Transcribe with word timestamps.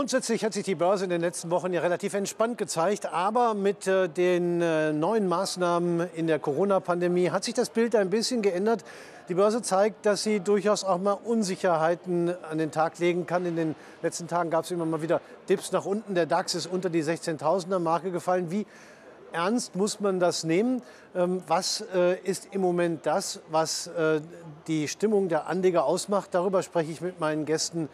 Grundsätzlich 0.00 0.42
hat 0.46 0.54
sich 0.54 0.64
die 0.64 0.76
Börse 0.76 1.04
in 1.04 1.10
den 1.10 1.20
letzten 1.20 1.50
Wochen 1.50 1.74
ja 1.74 1.82
relativ 1.82 2.14
entspannt 2.14 2.56
gezeigt, 2.56 3.12
aber 3.12 3.52
mit 3.52 3.86
äh, 3.86 4.08
den 4.08 4.62
äh, 4.62 4.94
neuen 4.94 5.28
Maßnahmen 5.28 6.08
in 6.14 6.26
der 6.26 6.38
Corona-Pandemie 6.38 7.28
hat 7.28 7.44
sich 7.44 7.52
das 7.52 7.68
Bild 7.68 7.94
ein 7.94 8.08
bisschen 8.08 8.40
geändert. 8.40 8.82
Die 9.28 9.34
Börse 9.34 9.60
zeigt, 9.60 10.06
dass 10.06 10.22
sie 10.22 10.40
durchaus 10.40 10.84
auch 10.84 10.96
mal 10.96 11.12
Unsicherheiten 11.12 12.34
an 12.50 12.56
den 12.56 12.70
Tag 12.70 12.98
legen 12.98 13.26
kann. 13.26 13.44
In 13.44 13.56
den 13.56 13.74
letzten 14.00 14.26
Tagen 14.26 14.48
gab 14.48 14.64
es 14.64 14.70
immer 14.70 14.86
mal 14.86 15.02
wieder 15.02 15.20
Dips 15.50 15.70
nach 15.70 15.84
unten. 15.84 16.14
Der 16.14 16.24
DAX 16.24 16.54
ist 16.54 16.66
unter 16.66 16.88
die 16.88 17.04
16.000er 17.04 17.78
Marke 17.78 18.10
gefallen. 18.10 18.50
Wie 18.50 18.66
ernst 19.32 19.76
muss 19.76 20.00
man 20.00 20.18
das 20.18 20.44
nehmen? 20.44 20.80
Ähm, 21.14 21.42
was 21.46 21.84
äh, 21.94 22.18
ist 22.20 22.48
im 22.52 22.62
Moment 22.62 23.04
das, 23.04 23.40
was 23.50 23.90
die 24.66 24.88
Stimmung 24.88 25.28
der 25.28 25.46
Anleger 25.46 25.84
ausmacht? 25.84 26.30
Darüber 26.32 26.62
spreche 26.62 26.90
ich 26.90 27.02
mit 27.02 27.20
meinen 27.20 27.44
Gästen 27.44 27.90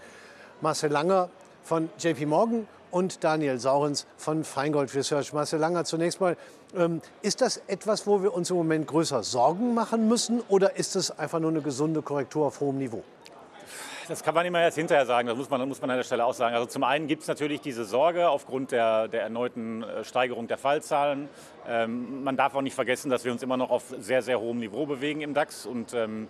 Marcel 0.61 0.93
Langer 0.93 1.31
von 1.67 1.91
JP 1.99 2.27
Morgan 2.27 2.69
und 2.93 3.25
Daniel 3.25 3.59
Saurens 3.59 4.07
von 4.17 4.45
Feingold 4.45 4.95
Research. 4.95 5.33
Marcel 5.33 5.59
Langer, 5.59 5.85
zunächst 5.85 6.21
mal, 6.21 6.37
ähm, 6.77 7.03
ist 7.23 7.41
das 7.41 7.57
etwas, 7.67 8.07
wo 8.07 8.23
wir 8.23 8.33
uns 8.33 8.51
im 8.51 8.57
Moment 8.57 8.87
größer 8.87 9.25
Sorgen 9.25 9.75
machen 9.75 10.07
müssen 10.07 10.43
oder 10.49 10.77
ist 10.77 10.95
es 10.95 11.11
einfach 11.11 11.41
nur 11.41 11.51
eine 11.51 11.63
gesunde 11.63 12.03
Korrektur 12.03 12.47
auf 12.47 12.61
hohem 12.61 12.79
Niveau? 12.79 13.03
Das 14.09 14.23
kann 14.23 14.37
man 14.37 14.47
immer 14.47 14.61
erst 14.61 14.79
hinterher 14.79 15.05
sagen, 15.05 15.27
das 15.27 15.37
muss 15.37 15.51
man, 15.51 15.69
muss 15.69 15.81
man 15.81 15.91
an 15.91 15.97
der 15.97 16.05
Stelle 16.05 16.25
auch 16.25 16.35
sagen. 16.35 16.55
Also 16.55 16.67
zum 16.67 16.85
einen 16.85 17.09
gibt 17.09 17.23
es 17.23 17.29
natürlich 17.29 17.61
diese 17.61 17.85
Sorge 17.85 18.29
aufgrund 18.29 18.71
der, 18.71 19.09
der 19.09 19.23
erneuten 19.23 19.83
äh, 19.83 20.05
Steigerung 20.05 20.47
der 20.47 20.59
Fallzahlen. 20.59 21.29
Ähm, 21.67 22.23
man 22.23 22.37
darf 22.37 22.55
auch 22.55 22.63
nicht 22.63 22.77
vergessen, 22.77 23.11
dass 23.11 23.25
wir 23.25 23.33
uns 23.33 23.43
immer 23.43 23.57
noch 23.57 23.71
auf 23.71 23.83
sehr, 23.99 24.23
sehr 24.23 24.39
hohem 24.39 24.59
Niveau 24.59 24.87
bewegen 24.87 25.23
im 25.23 25.35
DAX 25.35 25.67
und 25.67 25.93
ähm, 25.93 26.29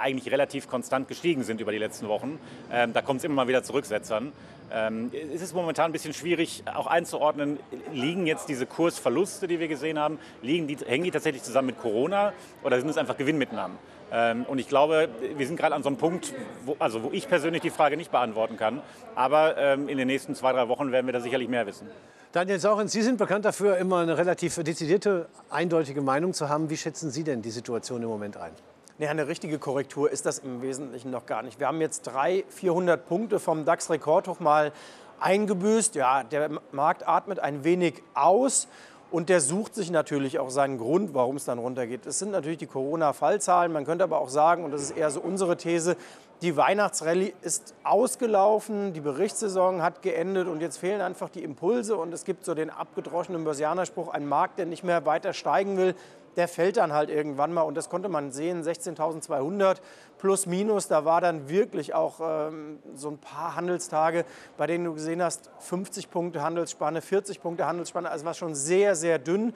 eigentlich 0.00 0.32
relativ 0.32 0.68
konstant 0.68 1.06
gestiegen 1.06 1.44
sind 1.44 1.60
über 1.60 1.70
die 1.70 1.78
letzten 1.78 2.08
Wochen. 2.08 2.40
Ähm, 2.72 2.92
da 2.92 3.02
kommt 3.02 3.18
es 3.18 3.24
immer 3.24 3.36
mal 3.36 3.48
wieder 3.48 3.62
zurücksetzern. 3.62 4.32
Ähm, 4.72 5.10
es 5.34 5.42
ist 5.42 5.54
momentan 5.54 5.86
ein 5.86 5.92
bisschen 5.92 6.14
schwierig 6.14 6.62
auch 6.72 6.86
einzuordnen, 6.86 7.58
liegen 7.92 8.26
jetzt 8.26 8.48
diese 8.48 8.64
Kursverluste, 8.64 9.46
die 9.46 9.60
wir 9.60 9.68
gesehen 9.68 9.98
haben, 9.98 10.18
liegen 10.40 10.66
die, 10.66 10.76
hängen 10.76 11.04
die 11.04 11.10
tatsächlich 11.10 11.42
zusammen 11.42 11.66
mit 11.66 11.78
Corona 11.78 12.32
oder 12.62 12.78
sind 12.80 12.88
es 12.88 12.96
einfach 12.96 13.16
Gewinnmitnahmen? 13.18 13.76
Ähm, 14.10 14.44
und 14.44 14.58
ich 14.58 14.68
glaube, 14.68 15.08
wir 15.36 15.46
sind 15.46 15.56
gerade 15.56 15.74
an 15.74 15.82
so 15.82 15.88
einem 15.88 15.98
Punkt, 15.98 16.34
wo, 16.64 16.76
also 16.78 17.02
wo 17.02 17.10
ich 17.12 17.28
persönlich 17.28 17.62
die 17.62 17.70
Frage 17.70 17.96
nicht 17.96 18.10
beantworten 18.10 18.56
kann. 18.56 18.82
Aber 19.14 19.56
ähm, 19.58 19.88
in 19.88 19.98
den 19.98 20.06
nächsten 20.06 20.34
zwei, 20.34 20.52
drei 20.52 20.68
Wochen 20.68 20.92
werden 20.92 21.06
wir 21.06 21.12
da 21.12 21.20
sicherlich 21.20 21.48
mehr 21.48 21.66
wissen. 21.66 21.88
Daniel 22.32 22.58
Saurens, 22.58 22.92
Sie 22.92 23.02
sind 23.02 23.18
bekannt 23.18 23.44
dafür, 23.44 23.76
immer 23.76 23.98
eine 23.98 24.16
relativ 24.16 24.54
dezidierte, 24.56 25.28
eindeutige 25.50 26.00
Meinung 26.00 26.32
zu 26.32 26.48
haben. 26.48 26.70
Wie 26.70 26.78
schätzen 26.78 27.10
Sie 27.10 27.24
denn 27.24 27.42
die 27.42 27.50
Situation 27.50 28.02
im 28.02 28.08
Moment 28.08 28.38
ein? 28.38 28.52
Nee, 28.98 29.08
eine 29.08 29.26
richtige 29.26 29.58
Korrektur 29.58 30.10
ist 30.10 30.26
das 30.26 30.38
im 30.38 30.60
Wesentlichen 30.60 31.10
noch 31.10 31.24
gar 31.24 31.42
nicht. 31.42 31.58
Wir 31.58 31.68
haben 31.68 31.80
jetzt 31.80 32.02
300, 32.02 32.52
400 32.52 33.06
Punkte 33.08 33.40
vom 33.40 33.64
DAX-Rekordhoch 33.64 34.38
mal 34.38 34.72
eingebüßt. 35.18 35.94
Ja, 35.94 36.24
der 36.24 36.50
Markt 36.72 37.08
atmet 37.08 37.40
ein 37.40 37.64
wenig 37.64 38.02
aus. 38.14 38.68
Und 39.10 39.28
der 39.28 39.40
sucht 39.42 39.74
sich 39.74 39.90
natürlich 39.90 40.38
auch 40.38 40.48
seinen 40.48 40.78
Grund, 40.78 41.12
warum 41.12 41.36
es 41.36 41.44
dann 41.44 41.58
runtergeht. 41.58 42.06
Das 42.06 42.18
sind 42.18 42.30
natürlich 42.30 42.58
die 42.58 42.66
Corona-Fallzahlen. 42.66 43.70
Man 43.70 43.84
könnte 43.84 44.04
aber 44.04 44.18
auch 44.18 44.30
sagen, 44.30 44.64
und 44.64 44.70
das 44.70 44.80
ist 44.80 44.92
eher 44.92 45.10
so 45.10 45.20
unsere 45.20 45.58
These, 45.58 45.96
die 46.40 46.56
Weihnachtsrallye 46.56 47.34
ist 47.42 47.74
ausgelaufen, 47.84 48.92
die 48.94 49.00
Berichtssaison 49.00 49.80
hat 49.82 50.02
geendet 50.02 50.48
und 50.48 50.60
jetzt 50.60 50.78
fehlen 50.78 51.00
einfach 51.00 51.28
die 51.28 51.44
Impulse 51.44 51.96
und 51.96 52.12
es 52.12 52.24
gibt 52.24 52.44
so 52.44 52.54
den 52.54 52.68
abgedroschenen 52.68 53.44
Börsianerspruch, 53.44 54.12
ein 54.12 54.26
Markt, 54.26 54.58
der 54.58 54.66
nicht 54.66 54.82
mehr 54.82 55.06
weiter 55.06 55.34
steigen 55.34 55.76
will, 55.76 55.94
der 56.36 56.48
fällt 56.48 56.76
dann 56.76 56.92
halt 56.92 57.10
irgendwann 57.10 57.52
mal 57.52 57.62
und 57.62 57.76
das 57.76 57.88
konnte 57.88 58.08
man 58.08 58.32
sehen, 58.32 58.62
16.200 58.62 59.78
plus 60.18 60.46
minus, 60.46 60.88
da 60.88 61.04
war 61.04 61.20
dann 61.20 61.48
wirklich 61.48 61.94
auch 61.94 62.20
ähm, 62.22 62.78
so 62.94 63.10
ein 63.10 63.18
paar 63.18 63.56
Handelstage, 63.56 64.24
bei 64.56 64.66
denen 64.66 64.84
du 64.84 64.94
gesehen 64.94 65.22
hast, 65.22 65.50
50 65.58 66.10
Punkte 66.10 66.42
Handelsspanne, 66.42 67.02
40 67.02 67.42
Punkte 67.42 67.66
Handelsspanne, 67.66 68.10
also 68.10 68.24
war 68.24 68.34
schon 68.34 68.54
sehr, 68.54 68.94
sehr 68.94 69.18
dünn. 69.18 69.52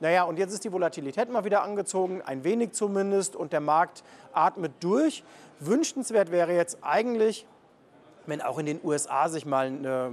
Naja, 0.00 0.24
und 0.24 0.38
jetzt 0.38 0.52
ist 0.52 0.64
die 0.64 0.72
Volatilität 0.72 1.30
mal 1.30 1.44
wieder 1.44 1.62
angezogen, 1.62 2.22
ein 2.24 2.44
wenig 2.44 2.72
zumindest, 2.72 3.36
und 3.36 3.52
der 3.52 3.60
Markt 3.60 4.04
atmet 4.32 4.72
durch. 4.80 5.22
Wünschenswert 5.60 6.30
wäre 6.30 6.54
jetzt 6.54 6.78
eigentlich, 6.82 7.46
wenn 8.26 8.42
auch 8.42 8.58
in 8.58 8.66
den 8.66 8.80
USA 8.82 9.28
sich 9.28 9.46
mal 9.46 9.66
eine 9.66 10.10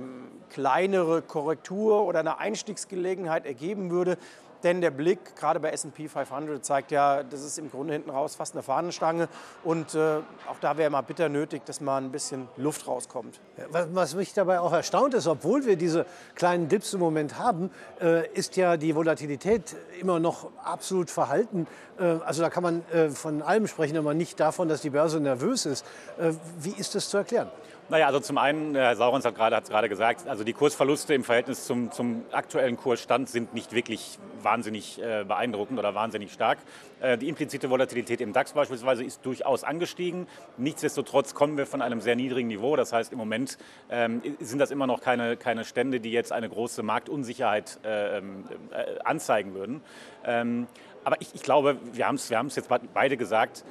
kleinere 0.49 1.21
Korrektur 1.21 2.05
oder 2.05 2.19
eine 2.19 2.37
Einstiegsgelegenheit 2.37 3.45
ergeben 3.45 3.91
würde, 3.91 4.17
denn 4.63 4.81
der 4.81 4.91
Blick, 4.91 5.35
gerade 5.35 5.59
bei 5.59 5.71
S&P 5.71 6.07
500, 6.07 6.63
zeigt 6.63 6.91
ja, 6.91 7.23
das 7.23 7.41
ist 7.41 7.57
im 7.57 7.69
Grunde 7.69 7.93
hinten 7.93 8.09
raus 8.09 8.35
fast 8.35 8.53
eine 8.55 8.63
Fahnenstange. 8.63 9.27
Und 9.63 9.95
äh, 9.95 10.17
auch 10.49 10.59
da 10.61 10.77
wäre 10.77 10.89
mal 10.89 11.01
bitter 11.01 11.29
nötig, 11.29 11.65
dass 11.65 11.81
mal 11.81 11.97
ein 11.97 12.11
bisschen 12.11 12.47
Luft 12.57 12.87
rauskommt. 12.87 13.39
Was 13.71 14.15
mich 14.15 14.33
dabei 14.33 14.59
auch 14.59 14.73
erstaunt 14.73 15.13
ist, 15.13 15.27
obwohl 15.27 15.65
wir 15.65 15.75
diese 15.75 16.05
kleinen 16.35 16.69
Dips 16.69 16.93
im 16.93 16.99
Moment 16.99 17.37
haben, 17.37 17.71
äh, 18.01 18.27
ist 18.33 18.55
ja 18.55 18.77
die 18.77 18.95
Volatilität 18.95 19.75
immer 19.99 20.19
noch 20.19 20.49
absolut 20.63 21.09
verhalten. 21.09 21.67
Äh, 21.99 22.03
also 22.25 22.41
da 22.41 22.49
kann 22.49 22.63
man 22.63 22.83
äh, 22.91 23.09
von 23.09 23.41
allem 23.41 23.67
sprechen, 23.67 23.97
aber 23.97 24.13
nicht 24.13 24.39
davon, 24.39 24.69
dass 24.69 24.81
die 24.81 24.89
Börse 24.89 25.19
nervös 25.19 25.65
ist. 25.65 25.85
Äh, 26.17 26.33
wie 26.59 26.73
ist 26.73 26.95
das 26.95 27.09
zu 27.09 27.17
erklären? 27.17 27.49
Naja, 27.89 28.07
also 28.07 28.21
zum 28.21 28.37
einen, 28.37 28.75
Herr 28.75 28.95
Saurens 28.95 29.25
hat 29.25 29.35
es 29.63 29.69
gerade 29.69 29.89
gesagt, 29.89 30.27
also 30.27 30.45
die 30.45 30.53
Kursverluste 30.53 31.13
im 31.13 31.25
Verhältnis 31.25 31.65
zum, 31.65 31.91
zum 31.91 32.23
aktuellen 32.31 32.77
Kursstand 32.77 33.27
sind 33.27 33.53
nicht 33.53 33.73
wirklich 33.73 34.19
wahnsinnig 34.41 35.01
äh, 35.01 35.25
beeindruckend 35.25 35.77
oder 35.77 35.93
wahnsinnig 35.93 36.31
stark. 36.31 36.59
Äh, 37.01 37.17
die 37.17 37.27
implizite 37.27 37.69
Volatilität 37.69 38.21
im 38.21 38.31
DAX 38.31 38.53
beispielsweise 38.53 39.03
ist 39.03 39.25
durchaus 39.25 39.65
angestiegen. 39.65 40.27
Nichtsdestotrotz 40.57 41.33
kommen 41.33 41.57
wir 41.57 41.65
von 41.65 41.81
einem 41.81 41.99
sehr 41.99 42.15
niedrigen 42.15 42.47
Niveau. 42.47 42.77
Das 42.77 42.93
heißt, 42.93 43.11
im 43.11 43.17
Moment 43.17 43.57
ähm, 43.89 44.21
sind 44.39 44.59
das 44.59 44.71
immer 44.71 44.87
noch 44.87 45.01
keine, 45.01 45.35
keine 45.35 45.65
Stände, 45.65 45.99
die 45.99 46.11
jetzt 46.11 46.31
eine 46.31 46.47
große 46.47 46.83
Marktunsicherheit 46.83 47.79
äh, 47.83 48.19
ähm, 48.19 48.45
äh 48.71 48.99
anzeigen 49.03 49.53
würden. 49.55 49.81
Ähm, 50.25 50.67
aber 51.03 51.19
ich, 51.19 51.35
ich 51.35 51.43
glaube, 51.43 51.77
wir 51.91 52.07
haben 52.07 52.15
es 52.15 52.29
wir 52.29 52.41
jetzt 52.41 52.69
beide 52.93 53.17
gesagt, 53.17 53.65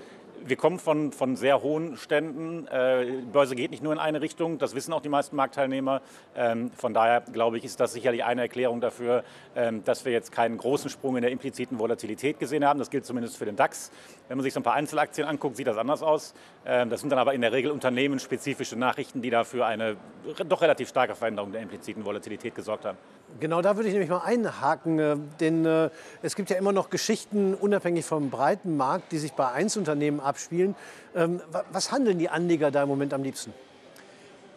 wir 0.47 0.57
kommen 0.57 0.79
von, 0.79 1.13
von 1.13 1.37
sehr 1.37 1.63
hohen 1.63 1.97
Ständen. 1.97 2.67
Äh, 2.67 3.07
die 3.07 3.27
Börse 3.33 3.55
geht 3.55 3.71
nicht 3.71 3.83
nur 3.83 3.93
in 3.93 3.99
eine 3.99 4.21
Richtung, 4.21 4.59
das 4.59 4.75
wissen 4.75 4.93
auch 4.93 5.01
die 5.01 5.09
meisten 5.09 5.37
Marktteilnehmer. 5.37 6.01
Ähm, 6.37 6.71
von 6.73 6.95
daher 6.95 7.21
glaube 7.21 7.59
ich, 7.59 7.65
ist 7.65 7.81
das 7.81 7.93
sicherlich 7.93 8.25
eine 8.25 8.43
Erklärung 8.43 8.81
dafür, 8.81 9.25
ähm, 9.55 9.85
dass 9.85 10.05
wir 10.05 10.13
jetzt 10.13 10.33
keinen 10.33 10.59
großen 10.59 10.91
Sprung 10.91 11.17
in 11.17 11.23
der 11.23 11.31
impliziten 11.31 11.79
Volatilität 11.79 12.39
gesehen 12.39 12.65
haben. 12.65 12.79
Das 12.79 12.91
gilt 12.91 13.05
zumindest 13.05 13.37
für 13.37 13.45
den 13.45 13.57
DAX. 13.57 13.91
Wenn 14.29 14.39
man 14.39 14.45
sich 14.45 14.55
so 14.55 14.61
ein 14.61 14.63
paar 14.63 14.75
Einzelaktien 14.75 15.27
anguckt, 15.27 15.57
sieht 15.57 15.67
das 15.67 15.77
anders 15.77 16.03
aus. 16.03 16.35
Ähm, 16.65 16.91
das 16.91 17.01
sind 17.01 17.11
dann 17.11 17.19
aber 17.19 17.35
in 17.35 17.41
der 17.41 17.53
Regel 17.53 17.71
unternehmensspezifische 17.71 18.77
Nachrichten, 18.77 19.23
die 19.23 19.31
dafür 19.31 19.67
eine 19.67 19.97
doch 20.49 20.63
relativ 20.63 20.89
starke 20.89 21.15
Veränderung 21.15 21.53
der 21.53 21.63
impliziten 21.63 22.05
Volatilität 22.05 22.55
gesorgt 22.55 22.85
haben. 22.85 22.99
Genau 23.41 23.63
da 23.63 23.77
würde 23.77 23.89
ich 23.89 23.95
nämlich 23.95 24.11
mal 24.11 24.23
einhaken, 24.25 24.99
äh, 24.99 25.17
denn 25.41 25.65
äh, 25.65 25.91
es 26.23 26.37
gibt 26.37 26.51
ja 26.51 26.57
immer 26.57 26.73
noch 26.73 26.91
Geschichten 26.91 27.55
unabhängig 27.55 28.05
vom 28.05 28.31
breiten 28.31 28.77
Markt, 28.77 29.13
die 29.13 29.19
sich 29.19 29.33
bei 29.33 29.51
Einzelunternehmen 29.51 30.21
abspielen. 30.21 30.75
Ähm, 31.15 31.41
was 31.71 31.93
handeln 31.93 32.19
die 32.19 32.29
Anleger 32.29 32.71
da 32.71 32.83
im 32.83 32.89
Moment 32.89 33.15
am 33.15 33.23
liebsten? 33.23 33.53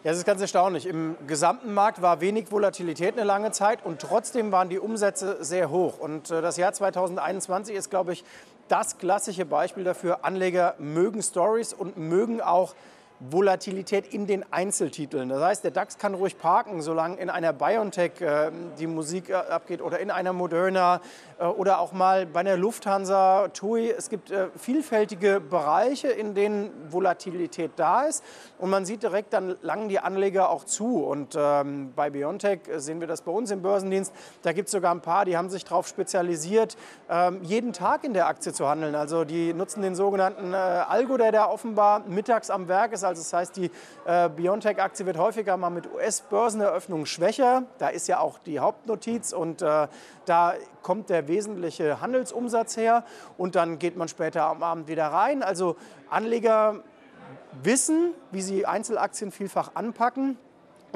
Ja, 0.04 0.12
das 0.12 0.18
ist 0.18 0.24
ganz 0.24 0.40
erstaunlich. 0.40 0.86
Im 0.86 1.16
gesamten 1.26 1.74
Markt 1.74 2.00
war 2.00 2.20
wenig 2.20 2.52
Volatilität 2.52 3.14
eine 3.14 3.24
lange 3.24 3.50
Zeit 3.50 3.84
und 3.84 4.00
trotzdem 4.00 4.52
waren 4.52 4.68
die 4.68 4.78
Umsätze 4.78 5.38
sehr 5.40 5.68
hoch. 5.70 5.98
Und 5.98 6.30
äh, 6.30 6.42
das 6.42 6.56
Jahr 6.56 6.72
2021 6.72 7.74
ist, 7.74 7.90
glaube 7.90 8.12
ich, 8.12 8.24
das 8.68 8.98
klassische 8.98 9.44
Beispiel 9.44 9.84
dafür. 9.84 10.24
Anleger 10.24 10.74
mögen 10.78 11.22
Stories 11.22 11.72
und 11.72 11.96
mögen 11.96 12.40
auch 12.40 12.74
Volatilität 13.20 14.12
in 14.12 14.26
den 14.26 14.44
Einzeltiteln. 14.52 15.28
Das 15.28 15.42
heißt, 15.42 15.64
der 15.64 15.70
DAX 15.70 15.98
kann 15.98 16.14
ruhig 16.14 16.38
parken, 16.38 16.82
solange 16.82 17.16
in 17.16 17.30
einer 17.30 17.52
BioNTech 17.52 18.20
äh, 18.20 18.50
die 18.78 18.86
Musik 18.86 19.30
äh, 19.30 19.34
abgeht 19.34 19.80
oder 19.80 19.98
in 20.00 20.10
einer 20.10 20.32
Moderna 20.32 21.00
äh, 21.38 21.44
oder 21.44 21.80
auch 21.80 21.92
mal 21.92 22.26
bei 22.26 22.40
einer 22.40 22.56
Lufthansa, 22.56 23.48
TUI. 23.48 23.90
Es 23.90 24.10
gibt 24.10 24.30
äh, 24.30 24.48
vielfältige 24.56 25.40
Bereiche, 25.40 26.08
in 26.08 26.34
denen 26.34 26.70
Volatilität 26.90 27.72
da 27.76 28.02
ist. 28.02 28.22
Und 28.58 28.70
man 28.70 28.84
sieht 28.84 29.02
direkt, 29.02 29.32
dann 29.32 29.56
langen 29.62 29.88
die 29.88 29.98
Anleger 29.98 30.50
auch 30.50 30.64
zu. 30.64 31.04
Und 31.04 31.36
ähm, 31.38 31.92
bei 31.96 32.10
BioNTech 32.10 32.60
sehen 32.76 33.00
wir 33.00 33.06
das 33.06 33.22
bei 33.22 33.32
uns 33.32 33.50
im 33.50 33.62
Börsendienst. 33.62 34.12
Da 34.42 34.52
gibt 34.52 34.68
es 34.68 34.72
sogar 34.72 34.94
ein 34.94 35.00
paar, 35.00 35.24
die 35.24 35.36
haben 35.36 35.48
sich 35.48 35.64
darauf 35.64 35.88
spezialisiert, 35.88 36.76
ähm, 37.08 37.42
jeden 37.42 37.72
Tag 37.72 38.04
in 38.04 38.12
der 38.12 38.26
Aktie 38.26 38.52
zu 38.52 38.68
handeln. 38.68 38.94
Also 38.94 39.24
die 39.24 39.54
nutzen 39.54 39.80
den 39.80 39.94
sogenannten 39.94 40.52
äh, 40.52 40.56
Algo, 40.56 41.16
der 41.16 41.32
da 41.32 41.46
offenbar 41.46 42.00
mittags 42.06 42.50
am 42.50 42.68
Werk 42.68 42.92
ist. 42.92 43.05
Also 43.06 43.22
das 43.22 43.32
heißt, 43.32 43.56
die 43.56 43.70
äh, 44.04 44.28
BioNTech-Aktie 44.28 45.06
wird 45.06 45.18
häufiger 45.18 45.56
mal 45.56 45.70
mit 45.70 45.92
US-Börseneröffnungen 45.92 47.06
schwächer. 47.06 47.64
Da 47.78 47.88
ist 47.88 48.08
ja 48.08 48.20
auch 48.20 48.38
die 48.38 48.60
Hauptnotiz 48.60 49.32
und 49.32 49.62
äh, 49.62 49.88
da 50.24 50.54
kommt 50.82 51.10
der 51.10 51.28
wesentliche 51.28 52.00
Handelsumsatz 52.00 52.76
her 52.76 53.04
und 53.38 53.54
dann 53.54 53.78
geht 53.78 53.96
man 53.96 54.08
später 54.08 54.44
am 54.44 54.62
Abend 54.62 54.88
wieder 54.88 55.06
rein. 55.06 55.42
Also 55.42 55.76
Anleger 56.10 56.82
wissen, 57.62 58.12
wie 58.30 58.42
sie 58.42 58.66
Einzelaktien 58.66 59.30
vielfach 59.30 59.72
anpacken. 59.74 60.38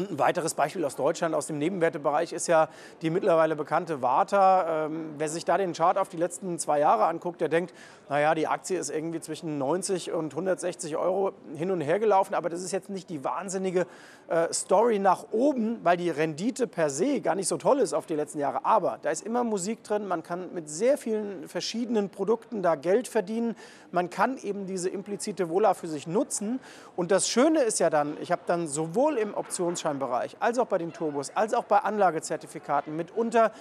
Und 0.01 0.13
ein 0.13 0.19
weiteres 0.19 0.55
Beispiel 0.55 0.83
aus 0.87 0.97
Deutschland, 0.97 1.35
aus 1.35 1.47
dem 1.47 1.59
Nebenwertebereich, 1.59 2.33
ist 2.33 2.47
ja 2.47 2.71
die 3.03 3.11
mittlerweile 3.11 3.55
bekannte 3.55 4.01
Warta. 4.01 4.87
Ähm, 4.87 5.11
wer 5.19 5.29
sich 5.29 5.45
da 5.45 5.59
den 5.59 5.75
Chart 5.75 5.99
auf 5.99 6.09
die 6.09 6.17
letzten 6.17 6.59
zwei 6.59 6.79
Jahre 6.79 7.05
anguckt, 7.05 7.43
der 7.43 7.51
denkt, 7.51 7.75
naja, 8.09 8.35
die 8.35 8.47
Aktie 8.47 8.79
ist 8.79 8.89
irgendwie 8.89 9.21
zwischen 9.21 9.59
90 9.59 10.13
und 10.13 10.33
160 10.33 10.97
Euro 10.97 11.33
hin 11.55 11.71
und 11.71 11.83
her 11.83 11.99
gelaufen. 11.99 12.33
Aber 12.33 12.49
das 12.49 12.63
ist 12.63 12.73
jetzt 12.73 12.89
nicht 12.89 13.11
die 13.11 13.25
wahnsinnige 13.25 13.87
äh, 14.29 14.51
Story 14.55 14.99
nach 14.99 15.27
oben, 15.33 15.81
weil 15.83 15.99
die 15.99 16.09
Rendite 16.09 16.67
per 16.67 16.89
se 16.89 17.21
gar 17.21 17.35
nicht 17.35 17.49
so 17.49 17.59
toll 17.59 17.81
ist 17.81 17.93
auf 17.93 18.07
die 18.07 18.15
letzten 18.15 18.39
Jahre. 18.39 18.65
Aber 18.65 19.01
da 19.03 19.11
ist 19.11 19.27
immer 19.27 19.45
Musik 19.45 19.85
drin. 19.85 20.09
Man 20.09 20.23
kann 20.23 20.55
mit 20.55 20.71
sehr 20.71 20.97
vielen 20.97 21.47
verschiedenen 21.47 22.09
Produkten 22.09 22.63
da 22.63 22.75
Geld 22.75 23.07
verdienen. 23.07 23.55
Man 23.93 24.09
kann 24.09 24.39
eben 24.39 24.65
diese 24.65 24.89
implizite 24.89 25.51
Wohler 25.51 25.75
für 25.75 25.89
sich 25.89 26.07
nutzen. 26.07 26.59
Und 26.97 27.11
das 27.11 27.29
Schöne 27.29 27.61
ist 27.61 27.81
ja 27.81 27.91
dann, 27.91 28.17
ich 28.23 28.33
habe 28.33 28.43
dann 28.47 28.67
sowohl 28.67 29.19
im 29.19 29.35
Optionsschein 29.35 29.90
Führerscheinbereich, 29.91 30.37
als 30.41 30.59
auch 30.59 30.67
bei 30.67 30.79
den 30.79 30.93
Turbos, 30.93 31.33
als 31.35 31.55
auch 31.55 31.65
bei 31.65 31.79
Anlagezertifikaten 31.79 32.97
mitunter 32.97 33.53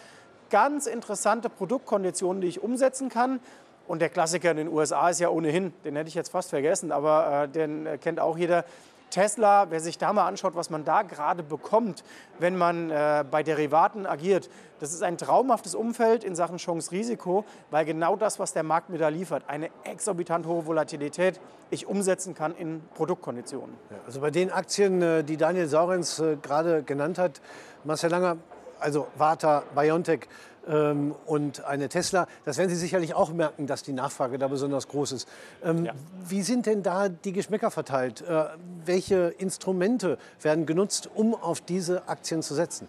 ganz 0.50 0.88
interessante 0.88 1.50
Produktkonditionen, 1.50 2.42
die 2.42 2.48
ich 2.48 2.62
umsetzen 2.62 3.10
kann. 3.10 3.40
Und 3.88 4.00
der 4.02 4.10
Klassiker 4.10 4.52
in 4.52 4.58
den 4.58 4.68
USA 4.68 5.10
ist 5.10 5.20
ja 5.20 5.30
ohnehin, 5.30 5.74
den 5.84 5.96
hätte 5.96 6.10
ich 6.10 6.16
jetzt 6.16 6.30
fast 6.30 6.52
vergessen, 6.52 6.92
aber 6.92 7.44
äh, 7.44 7.48
den 7.48 7.88
äh, 7.88 7.98
kennt 7.98 8.20
auch 8.20 8.38
jeder, 8.38 8.64
Tesla, 9.10 9.68
wer 9.70 9.80
sich 9.80 9.98
da 9.98 10.14
mal 10.14 10.28
anschaut, 10.28 10.56
was 10.56 10.70
man 10.70 10.84
da 10.84 11.02
gerade 11.02 11.44
bekommt, 11.44 12.04
wenn 12.40 12.58
man 12.58 12.90
äh, 12.90 13.24
bei 13.30 13.44
Derivaten 13.44 14.06
agiert, 14.06 14.50
das 14.80 14.94
ist 14.94 15.04
ein 15.04 15.18
traumhaftes 15.18 15.76
Umfeld 15.76 16.24
in 16.24 16.36
Sachen 16.36 16.58
Chance-Risiko, 16.58 17.44
weil 17.70 17.86
genau 17.86 18.16
das, 18.16 18.40
was 18.40 18.54
der 18.54 18.64
Markt 18.64 18.90
mir 18.90 18.98
da 18.98 19.10
liefert, 19.10 19.44
eine 19.48 19.70
exorbitant 19.84 20.46
hohe 20.46 20.66
Volatilität, 20.66 21.40
ich 21.70 21.88
umsetzen 21.88 22.34
kann 22.34 22.56
in 22.56 22.82
Produktkonditionen. 22.96 23.76
Also 24.06 24.22
bei 24.22 24.32
den 24.32 24.52
Aktien, 24.52 25.02
äh, 25.02 25.24
die 25.24 25.38
Daniel 25.38 25.68
Saurens 25.68 26.20
äh, 26.20 26.38
gerade 26.42 26.84
genannt 26.84 27.18
hat, 27.18 27.42
Marcel 27.84 28.10
Langer, 28.10 28.38
also 28.80 29.08
Warta, 29.18 29.64
Biontech, 29.76 30.28
ähm, 30.68 31.16
und 31.26 31.66
eine 31.66 31.90
Tesla. 31.90 32.28
Das 32.46 32.58
werden 32.58 32.70
Sie 32.70 32.76
sicherlich 32.76 33.14
auch 33.14 33.32
merken, 33.32 33.68
dass 33.68 33.84
die 33.84 33.94
Nachfrage 33.94 34.38
da 34.38 34.48
besonders 34.48 34.88
groß 34.88 35.14
ist. 35.14 35.28
Ähm, 35.64 35.86
ja. 35.86 35.94
Wie 36.28 36.42
sind 36.42 36.66
denn 36.66 36.84
da 36.84 37.10
die 37.10 37.34
Geschmäcker 37.34 37.72
verteilt? 37.72 38.22
Äh, 38.22 38.46
welche 38.86 39.34
Instrumente 39.38 40.18
werden 40.42 40.66
genutzt, 40.66 41.10
um 41.14 41.36
auf 41.36 41.62
diese 41.62 42.08
Aktien 42.08 42.42
zu 42.42 42.54
setzen? 42.54 42.88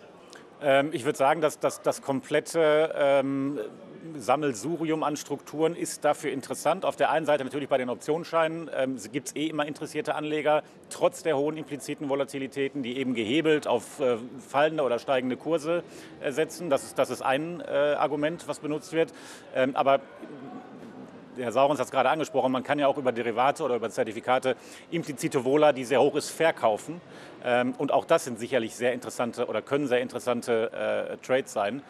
Ähm, 0.62 0.90
ich 0.92 1.04
würde 1.04 1.18
sagen, 1.18 1.40
dass 1.40 1.58
das 1.58 2.02
komplette 2.02 2.92
ähm, 2.94 3.58
Sammelsurium 4.16 5.02
an 5.02 5.16
Strukturen 5.16 5.74
ist 5.74 6.04
dafür 6.04 6.32
interessant. 6.32 6.84
Auf 6.84 6.96
der 6.96 7.10
einen 7.10 7.26
Seite 7.26 7.44
natürlich 7.44 7.68
bei 7.68 7.78
den 7.78 7.90
Optionsscheinen 7.90 8.70
ähm, 8.74 8.96
gibt 9.12 9.28
es 9.28 9.36
eh 9.36 9.46
immer 9.46 9.66
interessierte 9.66 10.14
Anleger, 10.14 10.62
trotz 10.88 11.22
der 11.22 11.36
hohen 11.36 11.56
impliziten 11.56 12.08
Volatilitäten, 12.08 12.82
die 12.82 12.96
eben 12.96 13.14
gehebelt 13.14 13.66
auf 13.66 14.00
äh, 14.00 14.16
fallende 14.48 14.82
oder 14.82 14.98
steigende 14.98 15.36
Kurse 15.36 15.82
äh, 16.20 16.32
setzen. 16.32 16.70
Das 16.70 16.84
ist, 16.84 16.98
das 16.98 17.10
ist 17.10 17.22
ein 17.22 17.60
äh, 17.60 17.94
Argument, 17.98 18.48
was 18.48 18.60
benutzt 18.60 18.92
wird. 18.92 19.12
Ähm, 19.54 19.76
aber 19.76 20.00
Herr 21.36 21.52
Saurens 21.52 21.78
hat 21.78 21.86
es 21.86 21.92
gerade 21.92 22.10
angesprochen, 22.10 22.52
man 22.52 22.62
kann 22.62 22.78
ja 22.78 22.86
auch 22.86 22.98
über 22.98 23.12
Derivate 23.12 23.62
oder 23.62 23.76
über 23.76 23.88
Zertifikate 23.88 24.56
implizite 24.90 25.44
Vola, 25.44 25.72
die 25.72 25.84
sehr 25.84 26.00
hoch 26.00 26.16
ist, 26.16 26.30
verkaufen. 26.30 27.00
Ähm, 27.44 27.74
und 27.78 27.92
auch 27.92 28.04
das 28.04 28.24
sind 28.24 28.38
sicherlich 28.38 28.74
sehr 28.74 28.92
interessante 28.92 29.46
oder 29.46 29.62
können 29.62 29.86
sehr 29.86 30.00
interessante 30.00 30.72
äh, 30.72 31.16
Trades 31.24 31.52
sein 31.52 31.82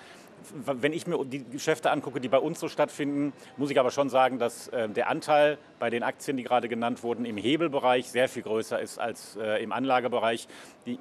wenn 0.64 0.92
ich 0.92 1.06
mir 1.06 1.24
die 1.24 1.44
Geschäfte 1.44 1.90
angucke, 1.90 2.20
die 2.20 2.28
bei 2.28 2.38
uns 2.38 2.60
so 2.60 2.68
stattfinden, 2.68 3.32
muss 3.56 3.70
ich 3.70 3.78
aber 3.78 3.90
schon 3.90 4.08
sagen, 4.08 4.38
dass 4.38 4.68
äh, 4.68 4.88
der 4.88 5.08
Anteil 5.08 5.58
bei 5.78 5.90
den 5.90 6.02
Aktien, 6.02 6.36
die 6.36 6.42
gerade 6.42 6.68
genannt 6.68 7.02
wurden, 7.02 7.24
im 7.24 7.36
Hebelbereich 7.36 8.10
sehr 8.10 8.28
viel 8.28 8.42
größer 8.42 8.80
ist 8.80 8.98
als 8.98 9.36
äh, 9.36 9.62
im 9.62 9.72
Anlagebereich. 9.72 10.48
Die, 10.86 10.98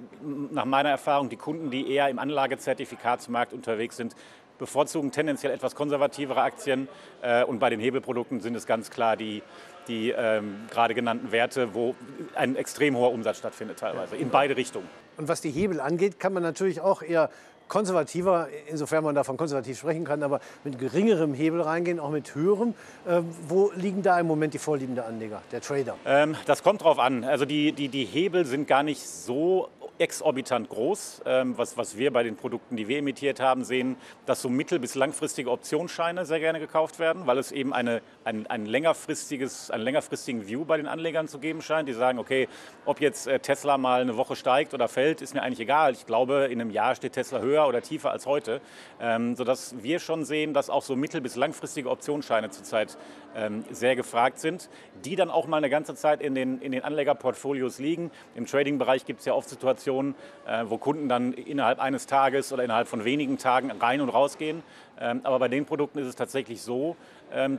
nach 0.52 0.66
meiner 0.66 0.90
Erfahrung, 0.90 1.30
die 1.30 1.38
Kunden, 1.38 1.72
die 1.72 1.92
eher 1.92 2.10
im 2.10 2.20
Anlagezertifikatsmarkt 2.20 3.54
unterwegs 3.54 3.98
sind, 3.98 4.16
bevorzugen 4.60 5.12
tendenziell 5.12 5.52
etwas 5.52 5.74
konservativere 5.74 6.42
Aktien. 6.42 6.88
Äh, 7.22 7.44
und 7.44 7.60
bei 7.60 7.72
den 7.72 7.80
Hebelprodukten 7.80 8.42
sind 8.42 8.56
es 8.56 8.68
ganz 8.68 8.92
klar 8.92 9.18
die, 9.18 9.42
die 9.88 10.12
ähm, 10.12 10.68
gerade 10.70 10.94
genannten 10.94 11.32
Werte, 11.32 11.74
wo 11.74 11.96
ein 12.36 12.56
extrem 12.56 12.96
hoher 12.96 13.12
Umsatz 13.12 13.40
stattfindet 13.40 13.80
teilweise, 13.80 14.16
in 14.16 14.30
beide 14.30 14.56
Richtungen. 14.56 14.88
Und 15.18 15.28
was 15.28 15.42
die 15.42 15.50
Hebel 15.50 15.82
angeht, 15.82 16.20
kann 16.20 16.32
man 16.32 16.44
natürlich 16.44 16.80
auch 16.80 17.02
eher 17.02 17.30
konservativer, 17.70 18.50
insofern 18.68 19.04
man 19.04 19.16
davon 19.16 19.38
konservativ 19.38 19.80
sprechen 19.80 20.04
kann, 20.04 20.22
aber 20.24 20.42
mit 20.66 20.78
geringerem 20.78 21.34
Hebel 21.34 21.62
reingehen, 21.62 22.00
auch 22.00 22.10
mit 22.10 22.36
höherem. 22.36 22.74
Äh, 23.08 23.22
wo 23.48 23.72
liegen 23.76 24.04
da 24.04 24.20
im 24.20 24.28
Moment 24.28 24.54
die 24.54 24.60
Vorlieben 24.60 24.96
der 24.96 25.06
Anleger, 25.06 25.42
der 25.52 25.62
Trader? 25.62 25.96
Ähm, 26.06 26.36
das 26.46 26.64
kommt 26.64 26.84
drauf 26.84 27.00
an. 27.00 27.24
Also 27.24 27.46
die, 27.46 27.72
die, 27.72 27.88
die 27.88 28.04
Hebel 28.06 28.46
sind 28.46 28.68
gar 28.68 28.84
nicht 28.84 29.08
so 29.08 29.70
exorbitant 30.00 30.70
groß. 30.70 31.22
Ähm, 31.26 31.58
was, 31.58 31.78
was 31.78 31.98
wir 31.98 32.12
bei 32.12 32.24
den 32.24 32.36
Produkten, 32.36 32.78
die 32.78 32.88
wir 32.88 32.98
emittiert 32.98 33.40
haben, 33.40 33.64
sehen, 33.64 33.98
dass 34.26 34.42
so 34.42 34.50
mittel- 34.50 34.80
bis 34.80 34.96
langfristige 34.96 35.52
Optionsscheine 35.52 36.26
sehr 36.26 36.40
gerne 36.40 36.60
gekauft 36.60 37.00
werden, 37.00 37.28
weil 37.28 37.38
es 37.38 37.52
eben 37.52 37.74
eine, 37.74 38.02
ein, 38.24 38.48
ein 38.48 38.66
längerfristiges, 38.66 39.70
einen 39.70 39.84
längerfristigen 39.84 40.48
View 40.48 40.66
bei 40.66 40.78
den 40.78 40.88
Anlegern 40.88 41.28
zu 41.28 41.40
geben 41.40 41.62
scheint. 41.62 41.90
Die 41.90 41.94
sagen, 41.94 42.18
okay, 42.18 42.48
ob 42.86 43.02
jetzt 43.02 43.28
äh, 43.28 43.40
Tesla 43.40 43.78
mal 43.78 44.02
eine 44.02 44.18
Woche 44.18 44.36
steigt 44.36 44.74
oder 44.74 44.88
fällt, 44.88 45.22
ist 45.22 45.34
mir 45.34 45.42
eigentlich 45.42 45.60
egal. 45.60 45.92
Ich 45.92 46.06
glaube, 46.06 46.48
in 46.50 46.62
einem 46.62 46.72
Jahr 46.72 46.96
steht 46.96 47.14
Tesla 47.14 47.40
höher 47.40 47.68
oder 47.68 47.82
tiefer 47.82 48.12
als 48.12 48.26
heute, 48.26 48.62
ähm, 49.02 49.36
sodass 49.36 49.76
wir 49.84 50.00
schon 50.00 50.24
sehen, 50.24 50.54
dass 50.54 50.70
auch 50.70 50.84
so 50.84 50.96
mittel- 50.96 51.22
bis 51.22 51.36
langfristige 51.36 51.90
Optionsscheine 51.90 52.50
zurzeit 52.50 52.98
ähm, 53.36 53.66
sehr 53.70 53.96
gefragt 53.96 54.40
sind, 54.40 54.70
die 55.04 55.16
dann 55.16 55.30
auch 55.30 55.46
mal 55.46 55.58
eine 55.58 55.70
ganze 55.70 55.94
Zeit 55.94 56.22
in 56.22 56.36
den, 56.36 56.62
in 56.62 56.72
den 56.72 56.84
Anlegerportfolios 56.84 57.80
liegen. 57.80 58.12
Im 58.36 58.46
Trading-Bereich 58.46 59.06
gibt 59.06 59.20
es 59.20 59.26
ja 59.26 59.34
oft 59.34 59.50
Situationen, 59.50 59.89
Situationen, 59.90 60.16
äh, 60.46 60.66
wo 60.68 60.78
Kunden 60.78 61.10
dann 61.10 61.34
innerhalb 61.34 61.80
eines 61.80 62.06
Tages 62.06 62.54
oder 62.54 62.64
innerhalb 62.64 62.88
von 62.88 63.04
wenigen 63.06 63.38
Tagen 63.38 63.72
rein 63.72 64.02
und 64.02 64.10
raus 64.10 64.38
gehen. 64.38 64.64
Ähm, 65.00 65.22
aber 65.24 65.40
bei 65.40 65.48
den 65.48 65.66
Produkten 65.66 66.00
ist 66.00 66.08
es 66.08 66.16
tatsächlich 66.16 66.62
so, 66.62 66.96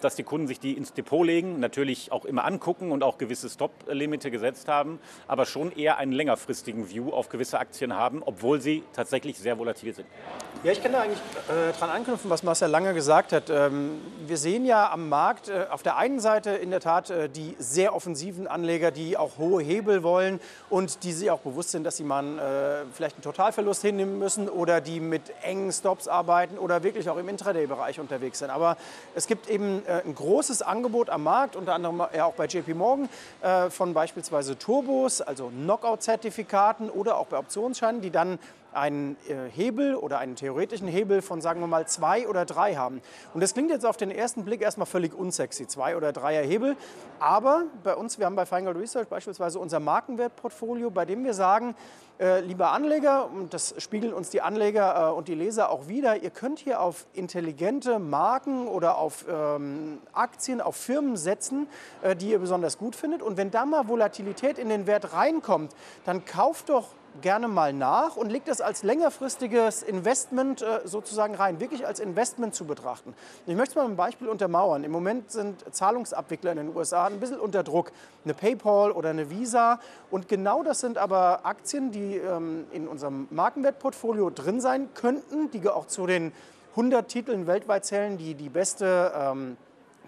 dass 0.00 0.16
die 0.16 0.22
Kunden 0.22 0.46
sich 0.46 0.60
die 0.60 0.72
ins 0.72 0.92
Depot 0.92 1.24
legen, 1.24 1.60
natürlich 1.60 2.12
auch 2.12 2.24
immer 2.24 2.44
angucken 2.44 2.92
und 2.92 3.02
auch 3.02 3.18
gewisse 3.18 3.48
Stop-Limite 3.48 4.30
gesetzt 4.30 4.68
haben, 4.68 4.98
aber 5.28 5.46
schon 5.46 5.72
eher 5.72 5.98
einen 5.98 6.12
längerfristigen 6.12 6.90
View 6.90 7.10
auf 7.10 7.28
gewisse 7.28 7.58
Aktien 7.58 7.94
haben, 7.94 8.22
obwohl 8.24 8.60
sie 8.60 8.82
tatsächlich 8.92 9.38
sehr 9.38 9.58
volatil 9.58 9.94
sind. 9.94 10.08
Ja, 10.62 10.72
ich 10.72 10.82
kann 10.82 10.92
da 10.92 11.02
eigentlich 11.02 11.20
äh, 11.48 11.72
dran 11.78 11.90
anknüpfen, 11.90 12.28
was 12.30 12.42
Marcel 12.42 12.68
Lange 12.68 12.94
gesagt 12.94 13.32
hat. 13.32 13.48
Ähm, 13.48 14.00
wir 14.26 14.36
sehen 14.36 14.66
ja 14.66 14.90
am 14.90 15.08
Markt 15.08 15.48
äh, 15.48 15.66
auf 15.70 15.82
der 15.82 15.96
einen 15.96 16.20
Seite 16.20 16.50
in 16.50 16.70
der 16.70 16.80
Tat 16.80 17.10
äh, 17.10 17.28
die 17.28 17.54
sehr 17.58 17.94
offensiven 17.94 18.46
Anleger, 18.46 18.90
die 18.90 19.16
auch 19.16 19.38
hohe 19.38 19.62
Hebel 19.62 20.02
wollen 20.02 20.40
und 20.68 21.04
die 21.04 21.12
sich 21.12 21.30
auch 21.30 21.40
bewusst 21.40 21.70
sind, 21.70 21.84
dass 21.84 21.96
sie 21.96 22.04
mal 22.04 22.38
äh, 22.38 22.84
vielleicht 22.92 23.16
einen 23.16 23.22
Totalverlust 23.22 23.82
hinnehmen 23.82 24.18
müssen 24.18 24.48
oder 24.48 24.80
die 24.80 25.00
mit 25.00 25.32
engen 25.42 25.72
Stops 25.72 26.08
arbeiten 26.08 26.58
oder 26.58 26.82
wirklich 26.82 27.08
auch 27.08 27.16
im 27.16 27.28
Intraday-Bereich 27.28 28.00
unterwegs 28.00 28.40
sind. 28.40 28.50
Aber 28.50 28.76
es 29.14 29.26
gibt 29.26 29.48
eben 29.48 29.59
eben 29.60 29.86
äh, 29.86 30.02
ein 30.04 30.14
großes 30.14 30.62
Angebot 30.62 31.10
am 31.10 31.24
Markt, 31.24 31.56
unter 31.56 31.74
anderem 31.74 32.02
ja 32.14 32.24
auch 32.24 32.34
bei 32.34 32.46
JP 32.46 32.74
Morgan, 32.74 33.08
äh, 33.42 33.68
von 33.70 33.92
beispielsweise 33.92 34.58
Turbos, 34.58 35.20
also 35.20 35.48
Knockout-Zertifikaten 35.48 36.88
oder 36.88 37.18
auch 37.18 37.26
bei 37.26 37.38
Optionsscheinen, 37.38 38.00
die 38.00 38.10
dann 38.10 38.38
einen 38.72 39.16
äh, 39.28 39.50
Hebel 39.50 39.96
oder 39.96 40.18
einen 40.18 40.36
theoretischen 40.36 40.86
Hebel 40.86 41.22
von, 41.22 41.40
sagen 41.40 41.60
wir 41.60 41.66
mal, 41.66 41.86
zwei 41.88 42.28
oder 42.28 42.44
drei 42.44 42.76
haben. 42.76 43.02
Und 43.34 43.42
das 43.42 43.52
klingt 43.52 43.70
jetzt 43.70 43.84
auf 43.84 43.96
den 43.96 44.10
ersten 44.10 44.44
Blick 44.44 44.62
erstmal 44.62 44.86
völlig 44.86 45.12
unsexy, 45.12 45.66
zwei 45.66 45.96
oder 45.96 46.12
dreier 46.12 46.42
Hebel. 46.42 46.76
Aber 47.18 47.64
bei 47.82 47.94
uns, 47.96 48.18
wir 48.18 48.26
haben 48.26 48.36
bei 48.36 48.46
Feingold 48.46 48.78
Research 48.78 49.08
beispielsweise 49.08 49.58
unser 49.58 49.80
Markenwertportfolio, 49.80 50.90
bei 50.90 51.04
dem 51.04 51.24
wir 51.24 51.34
sagen, 51.34 51.74
lieber 52.40 52.72
Anleger, 52.72 53.30
und 53.30 53.54
das 53.54 53.74
spiegeln 53.78 54.12
uns 54.12 54.28
die 54.30 54.42
Anleger 54.42 55.08
äh, 55.08 55.12
und 55.12 55.28
die 55.28 55.34
Leser 55.34 55.70
auch 55.70 55.88
wieder, 55.88 56.22
ihr 56.22 56.30
könnt 56.30 56.58
hier 56.58 56.80
auf 56.80 57.06
intelligente 57.14 57.98
Marken 57.98 58.68
oder 58.68 58.98
auf 58.98 59.24
ähm, 59.28 59.98
Aktien, 60.12 60.60
auf 60.60 60.76
Firmen 60.76 61.16
setzen, 61.16 61.66
äh, 62.02 62.14
die 62.14 62.30
ihr 62.30 62.38
besonders 62.38 62.76
gut 62.76 62.94
findet. 62.94 63.22
Und 63.22 63.36
wenn 63.36 63.50
da 63.50 63.64
mal 63.64 63.88
Volatilität 63.88 64.58
in 64.58 64.68
den 64.68 64.86
Wert 64.86 65.14
reinkommt, 65.14 65.74
dann 66.04 66.24
kauft 66.24 66.68
doch 66.68 66.88
gerne 67.20 67.48
mal 67.48 67.72
nach 67.72 68.16
und 68.16 68.30
legt 68.30 68.48
das 68.48 68.60
als 68.60 68.82
längerfristiges 68.82 69.82
Investment 69.82 70.62
äh, 70.62 70.80
sozusagen 70.84 71.34
rein, 71.34 71.60
wirklich 71.60 71.86
als 71.86 72.00
Investment 72.00 72.54
zu 72.54 72.64
betrachten. 72.64 73.14
Ich 73.46 73.54
möchte 73.54 73.70
es 73.70 73.76
mal 73.76 73.84
ein 73.84 73.96
Beispiel 73.96 74.28
untermauern. 74.28 74.84
Im 74.84 74.92
Moment 74.92 75.30
sind 75.30 75.64
Zahlungsabwickler 75.74 76.52
in 76.52 76.58
den 76.58 76.76
USA 76.76 77.06
ein 77.06 77.20
bisschen 77.20 77.40
unter 77.40 77.62
Druck. 77.62 77.92
Eine 78.24 78.34
PayPal 78.34 78.92
oder 78.92 79.10
eine 79.10 79.30
Visa. 79.30 79.80
Und 80.10 80.28
genau 80.28 80.62
das 80.62 80.80
sind 80.80 80.98
aber 80.98 81.44
Aktien, 81.44 81.90
die 81.90 82.16
ähm, 82.16 82.66
in 82.72 82.88
unserem 82.88 83.28
Markenwertportfolio 83.30 84.30
drin 84.30 84.60
sein 84.60 84.88
könnten, 84.94 85.50
die 85.50 85.68
auch 85.68 85.86
zu 85.86 86.06
den 86.06 86.32
100 86.70 87.08
Titeln 87.08 87.46
weltweit 87.46 87.84
zählen, 87.84 88.16
die 88.16 88.34
die 88.34 88.48
beste 88.48 89.12
ähm, 89.16 89.56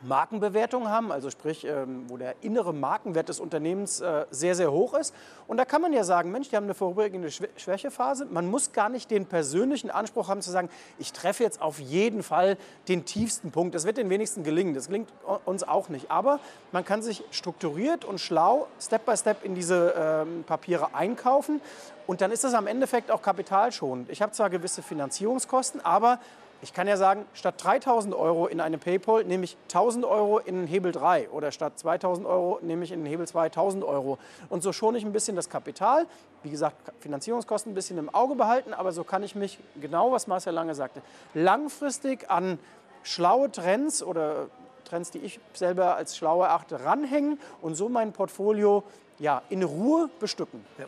Markenbewertung 0.02 0.88
haben, 0.88 1.12
also 1.12 1.30
sprich, 1.30 1.64
ähm, 1.64 2.04
wo 2.09 2.16
der 2.16 2.35
innere 2.42 2.75
Markenwert 2.75 3.28
des 3.28 3.40
Unternehmens 3.40 4.00
äh, 4.00 4.26
sehr, 4.30 4.54
sehr 4.54 4.73
hoch 4.73 4.94
ist. 4.94 5.14
Und 5.47 5.56
da 5.56 5.64
kann 5.64 5.80
man 5.80 5.92
ja 5.92 6.04
sagen, 6.04 6.30
Mensch, 6.30 6.49
die 6.49 6.56
haben 6.56 6.64
eine 6.64 6.75
vorübergehende 6.75 7.30
Schwächephase. 7.30 8.26
Man 8.26 8.50
muss 8.50 8.73
gar 8.73 8.88
nicht 8.88 9.11
den 9.11 9.26
persönlichen 9.26 9.90
Anspruch 9.90 10.28
haben 10.28 10.42
zu 10.42 10.50
sagen, 10.50 10.68
ich 10.99 11.12
treffe 11.12 11.42
jetzt 11.42 11.61
auf 11.61 11.78
jeden 11.78 12.23
Fall 12.23 12.56
den 12.88 13.04
tiefsten 13.04 13.50
Punkt. 13.50 13.75
Das 13.75 13.85
wird 13.85 13.97
den 13.97 14.11
wenigsten 14.11 14.42
gelingen. 14.42 14.75
Das 14.75 14.87
gelingt 14.87 15.09
uns 15.44 15.62
auch 15.62 15.88
nicht. 15.88 16.11
Aber 16.11 16.40
man 16.73 16.85
kann 16.85 17.02
sich 17.02 17.23
strukturiert 17.30 18.04
und 18.04 18.18
schlau 18.18 18.66
Step 18.80 19.06
by 19.06 19.16
Step 19.16 19.44
in 19.44 19.54
diese 19.54 19.94
ähm, 19.97 20.44
Papiere 20.44 20.94
einkaufen. 20.94 21.61
Und 22.06 22.21
dann 22.21 22.32
ist 22.32 22.44
das 22.44 22.54
am 22.54 22.66
Endeffekt 22.66 23.11
auch 23.11 23.23
kapitalschonend. 23.23 24.11
Ich 24.11 24.23
habe 24.23 24.32
zwar 24.32 24.50
gewisse 24.50 24.82
Finanzierungskosten, 24.82 25.80
aber 25.85 26.18
ich 26.62 26.73
kann 26.73 26.87
ja 26.87 26.97
sagen, 26.97 27.26
statt 27.35 27.57
3000 27.59 28.14
Euro 28.14 28.47
in 28.47 28.61
eine 28.61 28.78
PayPal 28.78 29.25
nehme 29.25 29.45
ich 29.45 29.57
1000 29.64 30.04
Euro 30.04 30.38
in 30.38 30.54
den 30.54 30.66
Hebel 30.69 30.92
3 30.92 31.31
oder 31.31 31.50
statt 31.50 31.76
2000 31.76 32.25
Euro 32.25 32.61
nehme 32.62 32.85
ich 32.85 32.92
in 32.92 33.00
den 33.00 33.07
Hebel 33.07 33.26
2000 33.26 33.83
Euro. 33.83 34.19
Und 34.49 34.62
so 34.62 34.73
schone 34.73 34.97
ich 34.97 35.04
ein 35.04 35.12
bisschen 35.12 35.35
das 35.35 35.50
Kapital. 35.50 36.07
Wie 36.45 36.50
gesagt, 36.50 36.76
Finanzierungskosten 37.00 37.73
ein 37.73 37.75
bisschen 37.75 37.99
im 37.99 38.14
Auge 38.14 38.37
behalten, 38.37 38.75
aber 38.75 38.92
so 38.92 39.02
kann 39.02 39.25
ich 39.25 39.35
mich, 39.35 39.59
genau 39.81 40.12
was 40.12 40.28
Marcel 40.28 40.54
Lange 40.54 40.76
sagte, 40.76 41.02
langfristig 41.35 42.31
an 42.31 42.61
schlaue 43.02 43.50
Trends 43.50 44.00
oder 44.00 44.47
Trends, 44.85 45.11
die 45.11 45.19
ich 45.19 45.40
selber 45.54 45.97
als 45.97 46.16
schlau 46.16 46.42
erachte, 46.42 46.85
ranhängen 46.85 47.40
und 47.61 47.75
so 47.75 47.88
mein 47.88 48.12
Portfolio 48.12 48.85
ja, 49.23 49.41
in 49.50 49.62
Ruhe 49.62 50.11
bestücken. 50.19 50.64
Ja. 50.79 50.87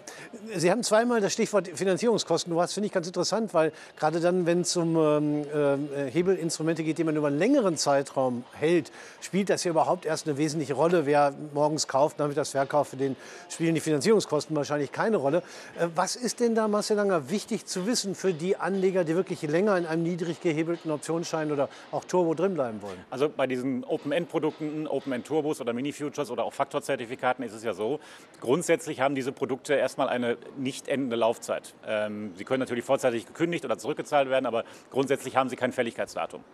Sie 0.58 0.68
haben 0.68 0.82
zweimal 0.82 1.20
das 1.20 1.32
Stichwort 1.32 1.68
Finanzierungskosten. 1.68 2.52
Du 2.52 2.60
hast, 2.60 2.74
finde 2.74 2.88
ich, 2.88 2.92
ganz 2.92 3.06
interessant, 3.06 3.54
weil 3.54 3.72
gerade 3.96 4.18
dann, 4.18 4.44
wenn 4.44 4.62
es 4.62 4.76
um 4.76 4.96
ähm, 4.96 5.44
äh, 5.54 6.10
Hebelinstrumente 6.10 6.82
geht, 6.82 6.98
die 6.98 7.04
man 7.04 7.14
über 7.14 7.28
einen 7.28 7.38
längeren 7.38 7.76
Zeitraum 7.76 8.42
hält, 8.54 8.90
spielt 9.20 9.50
das 9.50 9.62
ja 9.62 9.70
überhaupt 9.70 10.04
erst 10.04 10.26
eine 10.26 10.36
wesentliche 10.36 10.74
Rolle. 10.74 11.06
Wer 11.06 11.32
morgens 11.54 11.86
kauft, 11.86 12.18
nachmittags 12.18 12.50
verkauft, 12.50 12.90
für 12.90 12.96
den 12.96 13.14
spielen 13.48 13.76
die 13.76 13.80
Finanzierungskosten 13.80 14.56
wahrscheinlich 14.56 14.90
keine 14.90 15.18
Rolle. 15.18 15.44
Äh, 15.78 15.86
was 15.94 16.16
ist 16.16 16.40
denn 16.40 16.56
da, 16.56 16.66
Marcel 16.66 16.96
Langer, 16.96 17.30
wichtig 17.30 17.66
zu 17.66 17.86
wissen 17.86 18.16
für 18.16 18.34
die 18.34 18.56
Anleger, 18.56 19.04
die 19.04 19.14
wirklich 19.14 19.42
länger 19.42 19.78
in 19.78 19.86
einem 19.86 20.02
niedrig 20.02 20.40
gehebelten 20.40 20.90
Optionsschein 20.90 21.52
oder 21.52 21.68
auch 21.92 22.02
Turbo 22.02 22.34
drinbleiben 22.34 22.82
wollen? 22.82 22.98
Also 23.10 23.28
bei 23.28 23.46
diesen 23.46 23.84
Open-End-Produkten, 23.84 24.88
Open-End-Turbos 24.88 25.60
oder 25.60 25.72
Mini-Futures 25.72 26.32
oder 26.32 26.42
auch 26.42 26.52
Faktorzertifikaten 26.52 27.44
ist 27.44 27.52
es 27.52 27.62
ja 27.62 27.74
so, 27.74 28.00
Grundsätzlich 28.40 29.00
haben 29.00 29.14
diese 29.14 29.32
Produkte 29.32 29.74
erstmal 29.74 30.10
eine 30.10 30.36
nicht 30.58 30.88
endende 30.88 31.16
Laufzeit. 31.16 31.74
Ähm, 31.86 32.32
sie 32.36 32.44
können 32.44 32.60
natürlich 32.60 32.84
vorzeitig 32.84 33.26
gekündigt 33.26 33.64
oder 33.64 33.78
zurückgezahlt 33.78 34.28
werden, 34.28 34.44
aber 34.44 34.64
grundsätzlich 34.90 35.36
haben 35.36 35.48
sie 35.48 35.56
kein 35.56 35.72
Fälligkeitsdatum. 35.72 36.44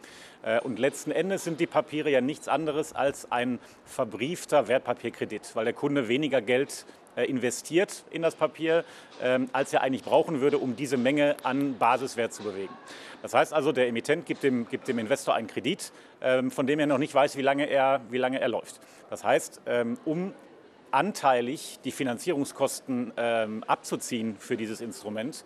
Äh, 0.42 0.60
und 0.60 0.78
letzten 0.78 1.10
Endes 1.10 1.42
sind 1.42 1.58
die 1.58 1.66
Papiere 1.66 2.08
ja 2.08 2.20
nichts 2.20 2.46
anderes 2.46 2.92
als 2.92 3.32
ein 3.32 3.58
verbriefter 3.84 4.68
Wertpapierkredit, 4.68 5.50
weil 5.54 5.64
der 5.64 5.74
Kunde 5.74 6.06
weniger 6.06 6.40
Geld 6.40 6.86
äh, 7.16 7.24
investiert 7.24 8.04
in 8.12 8.22
das 8.22 8.36
Papier, 8.36 8.84
ähm, 9.20 9.48
als 9.52 9.72
er 9.72 9.80
eigentlich 9.80 10.04
brauchen 10.04 10.40
würde, 10.40 10.58
um 10.58 10.76
diese 10.76 10.96
Menge 10.96 11.34
an 11.42 11.76
Basiswert 11.76 12.32
zu 12.32 12.44
bewegen. 12.44 12.72
Das 13.22 13.34
heißt 13.34 13.52
also, 13.52 13.72
der 13.72 13.88
Emittent 13.88 14.26
gibt 14.26 14.44
dem, 14.44 14.68
gibt 14.68 14.86
dem 14.86 15.00
Investor 15.00 15.34
einen 15.34 15.48
Kredit, 15.48 15.92
ähm, 16.22 16.52
von 16.52 16.68
dem 16.68 16.78
er 16.78 16.86
noch 16.86 16.98
nicht 16.98 17.12
weiß, 17.12 17.36
wie 17.36 17.42
lange 17.42 17.66
er, 17.66 18.00
wie 18.10 18.18
lange 18.18 18.40
er 18.40 18.48
läuft. 18.48 18.80
Das 19.10 19.24
heißt, 19.24 19.62
um 20.04 20.34
anteilig 20.92 21.78
die 21.84 21.92
Finanzierungskosten 21.92 23.12
ähm, 23.16 23.64
abzuziehen 23.64 24.36
für 24.38 24.56
dieses 24.56 24.80
Instrument, 24.80 25.44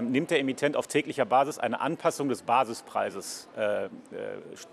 nimmt 0.00 0.30
der 0.30 0.40
Emittent 0.40 0.76
auf 0.76 0.86
täglicher 0.86 1.24
Basis 1.24 1.58
eine 1.58 1.80
Anpassung 1.80 2.28
des 2.28 2.42
Basispreises 2.42 3.48
äh, 3.56 3.84
äh, 3.84 3.88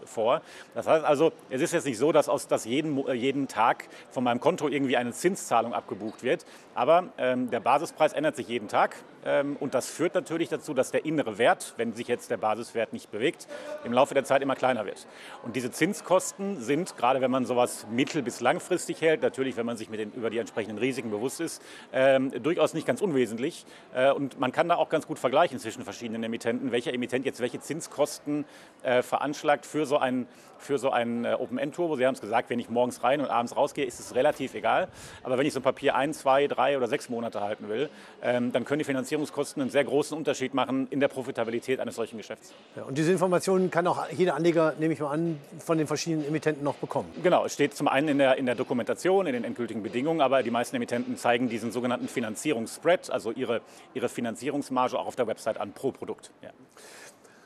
vor. 0.05 0.41
Das 0.73 0.87
heißt 0.87 1.05
also, 1.05 1.31
es 1.49 1.61
ist 1.61 1.73
jetzt 1.73 1.85
nicht 1.85 1.97
so, 1.97 2.11
dass, 2.11 2.29
aus, 2.29 2.47
dass 2.47 2.65
jeden, 2.65 2.97
äh, 3.07 3.13
jeden 3.13 3.47
Tag 3.47 3.87
von 4.09 4.23
meinem 4.23 4.39
Konto 4.39 4.67
irgendwie 4.67 4.97
eine 4.97 5.11
Zinszahlung 5.11 5.73
abgebucht 5.73 6.23
wird, 6.23 6.45
aber 6.75 7.09
ähm, 7.17 7.49
der 7.49 7.59
Basispreis 7.59 8.13
ändert 8.13 8.35
sich 8.35 8.47
jeden 8.47 8.67
Tag 8.67 8.95
ähm, 9.25 9.57
und 9.59 9.73
das 9.73 9.89
führt 9.89 10.15
natürlich 10.15 10.49
dazu, 10.49 10.73
dass 10.73 10.91
der 10.91 11.05
innere 11.05 11.37
Wert, 11.37 11.73
wenn 11.77 11.93
sich 11.93 12.07
jetzt 12.07 12.31
der 12.31 12.37
Basiswert 12.37 12.93
nicht 12.93 13.11
bewegt, 13.11 13.47
im 13.83 13.93
Laufe 13.93 14.13
der 14.13 14.23
Zeit 14.23 14.41
immer 14.41 14.55
kleiner 14.55 14.85
wird. 14.85 15.07
Und 15.43 15.55
diese 15.55 15.71
Zinskosten 15.71 16.61
sind, 16.61 16.97
gerade 16.97 17.21
wenn 17.21 17.31
man 17.31 17.45
sowas 17.45 17.85
mittel- 17.91 18.21
bis 18.21 18.41
langfristig 18.41 19.01
hält, 19.01 19.21
natürlich, 19.21 19.57
wenn 19.57 19.65
man 19.65 19.77
sich 19.77 19.89
mit 19.89 19.99
den, 19.99 20.11
über 20.13 20.29
die 20.29 20.37
entsprechenden 20.37 20.77
Risiken 20.77 21.11
bewusst 21.11 21.39
ist, 21.39 21.61
ähm, 21.93 22.31
durchaus 22.41 22.73
nicht 22.73 22.87
ganz 22.87 23.01
unwesentlich. 23.01 23.65
Äh, 23.93 24.11
und 24.11 24.39
man 24.39 24.51
kann 24.51 24.69
da 24.69 24.75
auch 24.75 24.89
ganz 24.89 25.00
ganz 25.01 25.07
gut 25.07 25.17
vergleichen 25.17 25.57
zwischen 25.57 25.83
verschiedenen 25.83 26.23
Emittenten, 26.23 26.71
welcher 26.71 26.93
Emittent 26.93 27.25
jetzt 27.25 27.39
welche 27.39 27.59
Zinskosten 27.59 28.45
äh, 28.83 29.01
veranschlagt 29.01 29.65
für 29.65 29.87
so 29.87 29.97
ein, 29.97 30.27
für 30.59 30.77
so 30.77 30.91
ein 30.91 31.25
äh, 31.25 31.33
Open-End-Turbo. 31.33 31.95
Sie 31.95 32.05
haben 32.05 32.13
es 32.13 32.21
gesagt, 32.21 32.51
wenn 32.51 32.59
ich 32.59 32.69
morgens 32.69 33.03
rein 33.03 33.19
und 33.19 33.31
abends 33.31 33.55
rausgehe, 33.57 33.83
ist 33.83 33.99
es 33.99 34.13
relativ 34.13 34.53
egal. 34.53 34.89
Aber 35.23 35.39
wenn 35.39 35.47
ich 35.47 35.53
so 35.53 35.59
ein 35.59 35.63
Papier 35.63 35.95
ein, 35.95 36.13
zwei, 36.13 36.45
drei 36.45 36.77
oder 36.77 36.85
sechs 36.85 37.09
Monate 37.09 37.41
halten 37.41 37.67
will, 37.67 37.89
ähm, 38.21 38.51
dann 38.51 38.63
können 38.63 38.77
die 38.77 38.85
Finanzierungskosten 38.85 39.59
einen 39.63 39.71
sehr 39.71 39.83
großen 39.83 40.15
Unterschied 40.15 40.53
machen 40.53 40.85
in 40.91 40.99
der 40.99 41.07
Profitabilität 41.07 41.79
eines 41.79 41.95
solchen 41.95 42.17
Geschäfts. 42.17 42.53
Ja, 42.75 42.83
und 42.83 42.95
diese 42.95 43.11
Informationen 43.11 43.71
kann 43.71 43.87
auch 43.87 44.07
jeder 44.11 44.35
Anleger, 44.35 44.75
nehme 44.77 44.93
ich 44.93 44.99
mal 44.99 45.09
an, 45.09 45.39
von 45.57 45.79
den 45.79 45.87
verschiedenen 45.87 46.27
Emittenten 46.27 46.63
noch 46.63 46.75
bekommen. 46.75 47.09
Genau, 47.23 47.43
es 47.43 47.55
steht 47.55 47.73
zum 47.73 47.87
einen 47.87 48.07
in 48.07 48.17
der, 48.19 48.37
in 48.37 48.45
der 48.45 48.53
Dokumentation, 48.53 49.25
in 49.25 49.33
den 49.33 49.45
endgültigen 49.45 49.81
Bedingungen, 49.81 50.21
aber 50.21 50.43
die 50.43 50.51
meisten 50.51 50.75
Emittenten 50.75 51.17
zeigen 51.17 51.49
diesen 51.49 51.71
sogenannten 51.71 52.07
Finanzierungsspread, 52.07 53.09
also 53.09 53.31
ihre, 53.31 53.61
ihre 53.95 54.09
Finanzierungsmarge 54.09 54.80
Marge 54.81 54.97
auch 54.97 55.05
auf 55.05 55.15
der 55.15 55.27
Website 55.27 55.59
an 55.59 55.73
pro 55.73 55.91
Produkt. 55.91 56.31
Ja. 56.41 56.49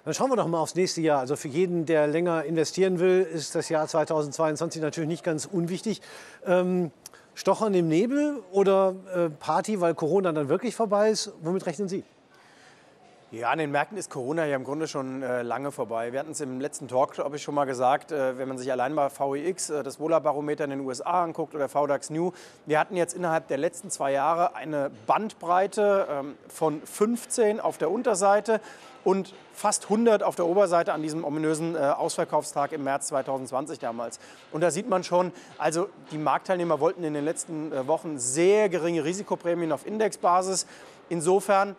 Dann 0.06 0.14
schauen 0.14 0.30
wir 0.30 0.38
doch 0.38 0.48
mal 0.48 0.60
aufs 0.60 0.76
nächste 0.76 1.02
Jahr. 1.02 1.20
Also 1.20 1.36
für 1.36 1.50
jeden, 1.50 1.86
der 1.86 2.08
länger 2.08 2.46
investieren 2.46 3.00
will, 3.00 3.24
ist 3.24 3.56
das 3.56 3.68
Jahr 3.68 3.88
2022 3.88 4.82
natürlich 4.82 5.10
nicht 5.10 5.24
ganz 5.24 5.46
unwichtig. 5.46 6.02
Ähm, 6.46 6.92
Stochern 7.34 7.74
im 7.74 7.90
Nebel 7.90 8.42
oder 8.52 8.96
äh, 9.14 9.30
Party, 9.30 9.82
weil 9.82 9.96
Corona 9.96 10.32
dann 10.32 10.48
wirklich 10.48 10.76
vorbei 10.76 11.10
ist? 11.10 11.34
Womit 11.42 11.66
rechnen 11.66 11.90
Sie? 11.90 12.06
Ja, 13.36 13.50
an 13.50 13.58
den 13.58 13.72
Märkten 13.72 13.98
ist 13.98 14.10
Corona 14.10 14.46
ja 14.46 14.56
im 14.56 14.64
Grunde 14.64 14.88
schon 14.88 15.22
äh, 15.22 15.42
lange 15.42 15.74
vorbei. 15.74 16.14
Wir 16.14 16.22
hatten 16.22 16.32
es 16.32 16.40
im 16.40 16.62
letzten 16.62 16.88
Talk, 16.88 17.12
glaube 17.12 17.36
ich, 17.36 17.44
schon 17.44 17.54
mal 17.54 17.66
gesagt, 17.66 18.14
äh, 18.14 18.38
wenn 18.38 18.48
man 18.48 18.58
sich 18.58 18.72
allein 18.72 18.94
mal 18.94 19.10
VEX, 19.10 19.70
äh, 19.70 19.84
das 19.84 20.00
Wohlerbarometer 20.00 20.64
in 20.64 20.70
den 20.70 20.80
USA 20.80 21.22
anguckt 21.22 21.54
oder 21.54 21.68
VDAX 21.68 22.12
New, 22.12 22.32
wir 22.66 22.80
hatten 22.80 22.96
jetzt 22.96 23.14
innerhalb 23.14 23.50
der 23.50 23.58
letzten 23.58 23.90
zwei 23.90 24.14
Jahre 24.14 24.56
eine 24.56 24.90
Bandbreite 25.06 26.08
ähm, 26.10 26.36
von 26.48 26.82
15 26.82 27.60
auf 27.60 27.78
der 27.78 27.92
Unterseite 27.92 28.62
und 29.04 29.34
fast 29.54 29.84
100 29.84 30.24
auf 30.24 30.38
der 30.38 30.46
Oberseite 30.46 30.94
an 30.94 31.02
diesem 31.02 31.26
ominösen 31.26 31.76
äh, 31.76 31.80
Ausverkaufstag 31.80 32.72
im 32.72 32.86
März 32.86 33.08
2020 33.08 33.80
damals. 33.80 34.22
Und 34.54 34.62
da 34.62 34.72
sieht 34.72 34.88
man 34.88 35.04
schon, 35.04 35.34
also 35.58 35.90
die 36.12 36.18
Marktteilnehmer 36.18 36.80
wollten 36.80 37.04
in 37.04 37.14
den 37.14 37.26
letzten 37.26 37.74
äh, 37.74 37.86
Wochen 37.86 38.18
sehr 38.18 38.70
geringe 38.70 39.04
Risikoprämien 39.04 39.74
auf 39.74 39.86
Indexbasis. 39.86 40.68
Insofern 41.10 41.76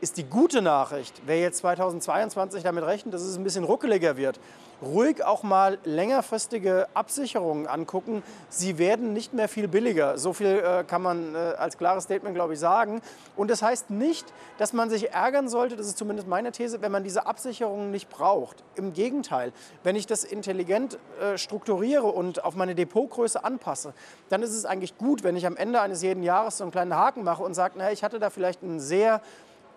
ist 0.00 0.16
die 0.16 0.24
gute 0.24 0.62
Nachricht, 0.62 1.22
wer 1.26 1.40
jetzt 1.40 1.58
2022 1.58 2.62
damit 2.62 2.84
rechnet, 2.84 3.14
dass 3.14 3.22
es 3.22 3.36
ein 3.36 3.44
bisschen 3.44 3.64
ruckeliger 3.64 4.16
wird, 4.16 4.38
ruhig 4.80 5.24
auch 5.24 5.42
mal 5.42 5.78
längerfristige 5.84 6.86
Absicherungen 6.94 7.66
angucken. 7.66 8.22
Sie 8.48 8.78
werden 8.78 9.12
nicht 9.12 9.34
mehr 9.34 9.48
viel 9.48 9.66
billiger. 9.66 10.18
So 10.18 10.32
viel 10.32 10.46
äh, 10.46 10.84
kann 10.84 11.02
man 11.02 11.34
äh, 11.34 11.38
als 11.38 11.78
klares 11.78 12.04
Statement, 12.04 12.34
glaube 12.34 12.54
ich, 12.54 12.60
sagen. 12.60 13.00
Und 13.36 13.50
das 13.50 13.62
heißt 13.62 13.90
nicht, 13.90 14.26
dass 14.56 14.72
man 14.72 14.88
sich 14.88 15.10
ärgern 15.10 15.48
sollte, 15.48 15.76
das 15.76 15.88
ist 15.88 15.98
zumindest 15.98 16.28
meine 16.28 16.52
These, 16.52 16.80
wenn 16.80 16.92
man 16.92 17.02
diese 17.02 17.26
Absicherungen 17.26 17.90
nicht 17.90 18.08
braucht. 18.08 18.62
Im 18.76 18.92
Gegenteil, 18.92 19.52
wenn 19.82 19.96
ich 19.96 20.06
das 20.06 20.22
intelligent 20.22 20.98
äh, 21.20 21.36
strukturiere 21.36 22.06
und 22.06 22.44
auf 22.44 22.54
meine 22.54 22.74
Depotgröße 22.74 23.42
anpasse, 23.42 23.94
dann 24.28 24.42
ist 24.42 24.54
es 24.54 24.64
eigentlich 24.64 24.96
gut, 24.96 25.24
wenn 25.24 25.36
ich 25.36 25.46
am 25.46 25.56
Ende 25.56 25.80
eines 25.80 26.02
jeden 26.02 26.22
Jahres 26.22 26.58
so 26.58 26.64
einen 26.64 26.70
kleinen 26.70 26.94
Haken 26.94 27.24
mache 27.24 27.42
und 27.42 27.54
sage, 27.54 27.76
naja, 27.78 27.90
ich 27.90 28.04
hatte 28.04 28.20
da 28.20 28.30
vielleicht 28.30 28.62
einen 28.62 28.78
sehr 28.78 29.20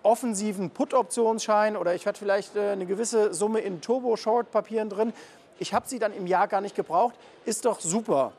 offensiven 0.02 0.70
Put-Optionsschein 0.70 1.76
oder 1.76 1.94
ich 1.94 2.06
hatte 2.06 2.18
vielleicht 2.18 2.56
äh, 2.56 2.70
eine 2.70 2.86
gewisse 2.86 3.32
Summe 3.34 3.60
in 3.60 3.80
Turbo-Short-Papieren 3.80 4.88
drin. 4.88 5.12
Ich 5.58 5.74
habe 5.74 5.88
sie 5.88 5.98
dann 5.98 6.12
im 6.12 6.26
Jahr 6.26 6.48
gar 6.48 6.60
nicht 6.60 6.74
gebraucht. 6.74 7.14
Ist 7.44 7.64
doch 7.64 7.80
super. 7.80 8.32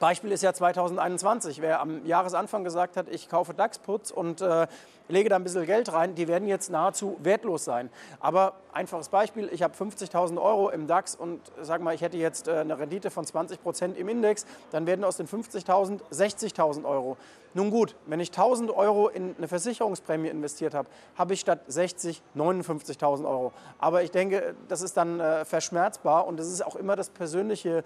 Beispiel 0.00 0.32
ist 0.32 0.42
ja 0.42 0.52
2021. 0.52 1.60
Wer 1.60 1.80
am 1.80 2.06
Jahresanfang 2.06 2.64
gesagt 2.64 2.96
hat, 2.96 3.08
ich 3.08 3.28
kaufe 3.28 3.54
DAX-Puts 3.54 4.12
und 4.12 4.40
äh, 4.40 4.66
lege 5.08 5.28
da 5.28 5.36
ein 5.36 5.44
bisschen 5.44 5.66
Geld 5.66 5.92
rein, 5.92 6.14
die 6.14 6.28
werden 6.28 6.48
jetzt 6.48 6.70
nahezu 6.70 7.16
wertlos 7.22 7.64
sein. 7.64 7.90
Aber 8.20 8.54
einfaches 8.72 9.08
Beispiel, 9.08 9.48
ich 9.52 9.62
habe 9.62 9.74
50.000 9.74 10.40
Euro 10.40 10.70
im 10.70 10.86
DAX 10.86 11.14
und 11.14 11.40
sag 11.60 11.80
mal, 11.80 11.94
ich 11.94 12.00
hätte 12.00 12.16
jetzt 12.16 12.48
äh, 12.48 12.58
eine 12.58 12.78
Rendite 12.78 13.10
von 13.10 13.24
20 13.24 13.62
Prozent 13.62 13.96
im 13.98 14.08
Index, 14.08 14.46
dann 14.70 14.86
werden 14.86 15.04
aus 15.04 15.16
den 15.16 15.26
50.000 15.26 16.00
60.000 16.10 16.84
Euro. 16.84 17.16
Nun 17.54 17.70
gut, 17.70 17.96
wenn 18.06 18.20
ich 18.20 18.30
1.000 18.30 18.74
Euro 18.74 19.08
in 19.08 19.34
eine 19.36 19.48
Versicherungsprämie 19.48 20.28
investiert 20.28 20.74
habe, 20.74 20.88
habe 21.16 21.34
ich 21.34 21.40
statt 21.40 21.60
60 21.66 22.22
59.000 22.36 23.28
Euro. 23.28 23.52
Aber 23.78 24.02
ich 24.02 24.10
denke, 24.10 24.54
das 24.68 24.82
ist 24.82 24.96
dann 24.96 25.20
äh, 25.20 25.44
verschmerzbar 25.44 26.26
und 26.26 26.38
das 26.38 26.48
ist 26.48 26.64
auch 26.64 26.76
immer 26.76 26.94
das 26.94 27.10
persönliche 27.10 27.84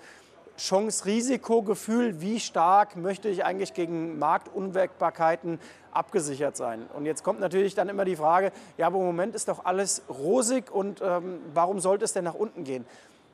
Chance-Risiko-Gefühl, 0.62 2.20
wie 2.20 2.38
stark 2.38 2.96
möchte 2.96 3.28
ich 3.28 3.44
eigentlich 3.44 3.74
gegen 3.74 4.18
Marktunwägbarkeiten 4.18 5.58
abgesichert 5.90 6.56
sein. 6.56 6.86
Und 6.94 7.04
jetzt 7.04 7.24
kommt 7.24 7.40
natürlich 7.40 7.74
dann 7.74 7.88
immer 7.88 8.04
die 8.04 8.14
Frage, 8.14 8.52
ja, 8.78 8.86
aber 8.86 8.98
im 8.98 9.06
Moment 9.06 9.34
ist 9.34 9.48
doch 9.48 9.64
alles 9.64 10.02
rosig 10.08 10.70
und 10.70 11.02
ähm, 11.02 11.40
warum 11.52 11.80
sollte 11.80 12.04
es 12.04 12.12
denn 12.12 12.24
nach 12.24 12.34
unten 12.34 12.62
gehen? 12.62 12.86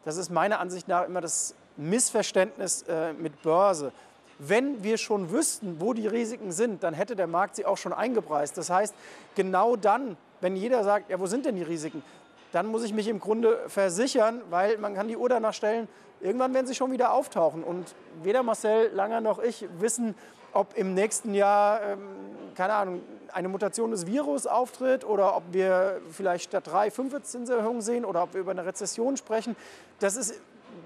Das 0.07 0.17
ist 0.17 0.31
meiner 0.31 0.59
Ansicht 0.59 0.89
nach 0.89 1.07
immer 1.07 1.21
das 1.21 1.55
Missverständnis 1.77 2.83
äh, 2.89 3.13
mit 3.13 3.43
Börse. 3.43 3.93
Wenn 4.39 4.83
wir 4.83 4.97
schon 4.97 5.31
wüssten, 5.31 5.81
wo 5.81 5.93
die 5.93 6.07
Risiken 6.07 6.51
sind, 6.51 6.83
dann 6.83 6.95
hätte 6.95 7.15
der 7.15 7.27
Markt 7.27 7.57
sie 7.57 7.67
auch 7.67 7.77
schon 7.77 7.93
eingepreist. 7.93 8.57
Das 8.57 8.71
heißt, 8.71 8.95
genau 9.35 9.77
dann, 9.77 10.17
wenn 10.41 10.57
jeder 10.57 10.83
sagt, 10.83 11.11
ja, 11.11 11.21
wo 11.21 11.27
sind 11.27 11.45
denn 11.45 11.57
die 11.57 11.63
Risiken, 11.63 12.03
dann 12.53 12.67
muss 12.67 12.85
ich 12.85 12.93
mich 12.93 13.09
im 13.09 13.21
Grunde 13.21 13.59
versichern, 13.69 14.43
weil 14.51 14.79
man 14.79 14.95
kann 14.95 15.09
die 15.09 15.17
Uhr 15.17 15.29
danach 15.29 15.55
stellen, 15.55 15.89
irgendwann 16.21 16.55
werden 16.55 16.67
sie 16.67 16.75
schon 16.75 16.91
wieder 16.91 17.13
auftauchen. 17.13 17.63
Und 17.63 17.95
weder 18.23 18.43
Marcel 18.43 18.91
Langer 18.93 19.21
noch 19.21 19.39
ich 19.39 19.69
wissen, 19.79 20.15
ob 20.53 20.77
im 20.77 20.95
nächsten 20.95 21.35
Jahr, 21.35 21.83
ähm, 21.83 21.99
keine 22.55 22.75
Ahnung, 22.75 23.03
eine 23.33 23.49
Mutation 23.49 23.91
des 23.91 24.07
Virus 24.07 24.47
auftritt 24.47 25.05
oder 25.05 25.37
ob 25.37 25.45
wir 25.53 26.01
vielleicht 26.11 26.45
statt 26.45 26.67
drei 26.67 26.91
fünf 26.91 27.21
Zinserhöhungen 27.23 27.83
sehen 27.83 28.05
oder 28.05 28.23
ob 28.23 28.35
wir 28.35 28.41
über 28.41 28.53
eine 28.53 28.65
Rezession 28.65 29.17
sprechen. 29.17 29.55
Das 30.01 30.17
ist 30.17 30.41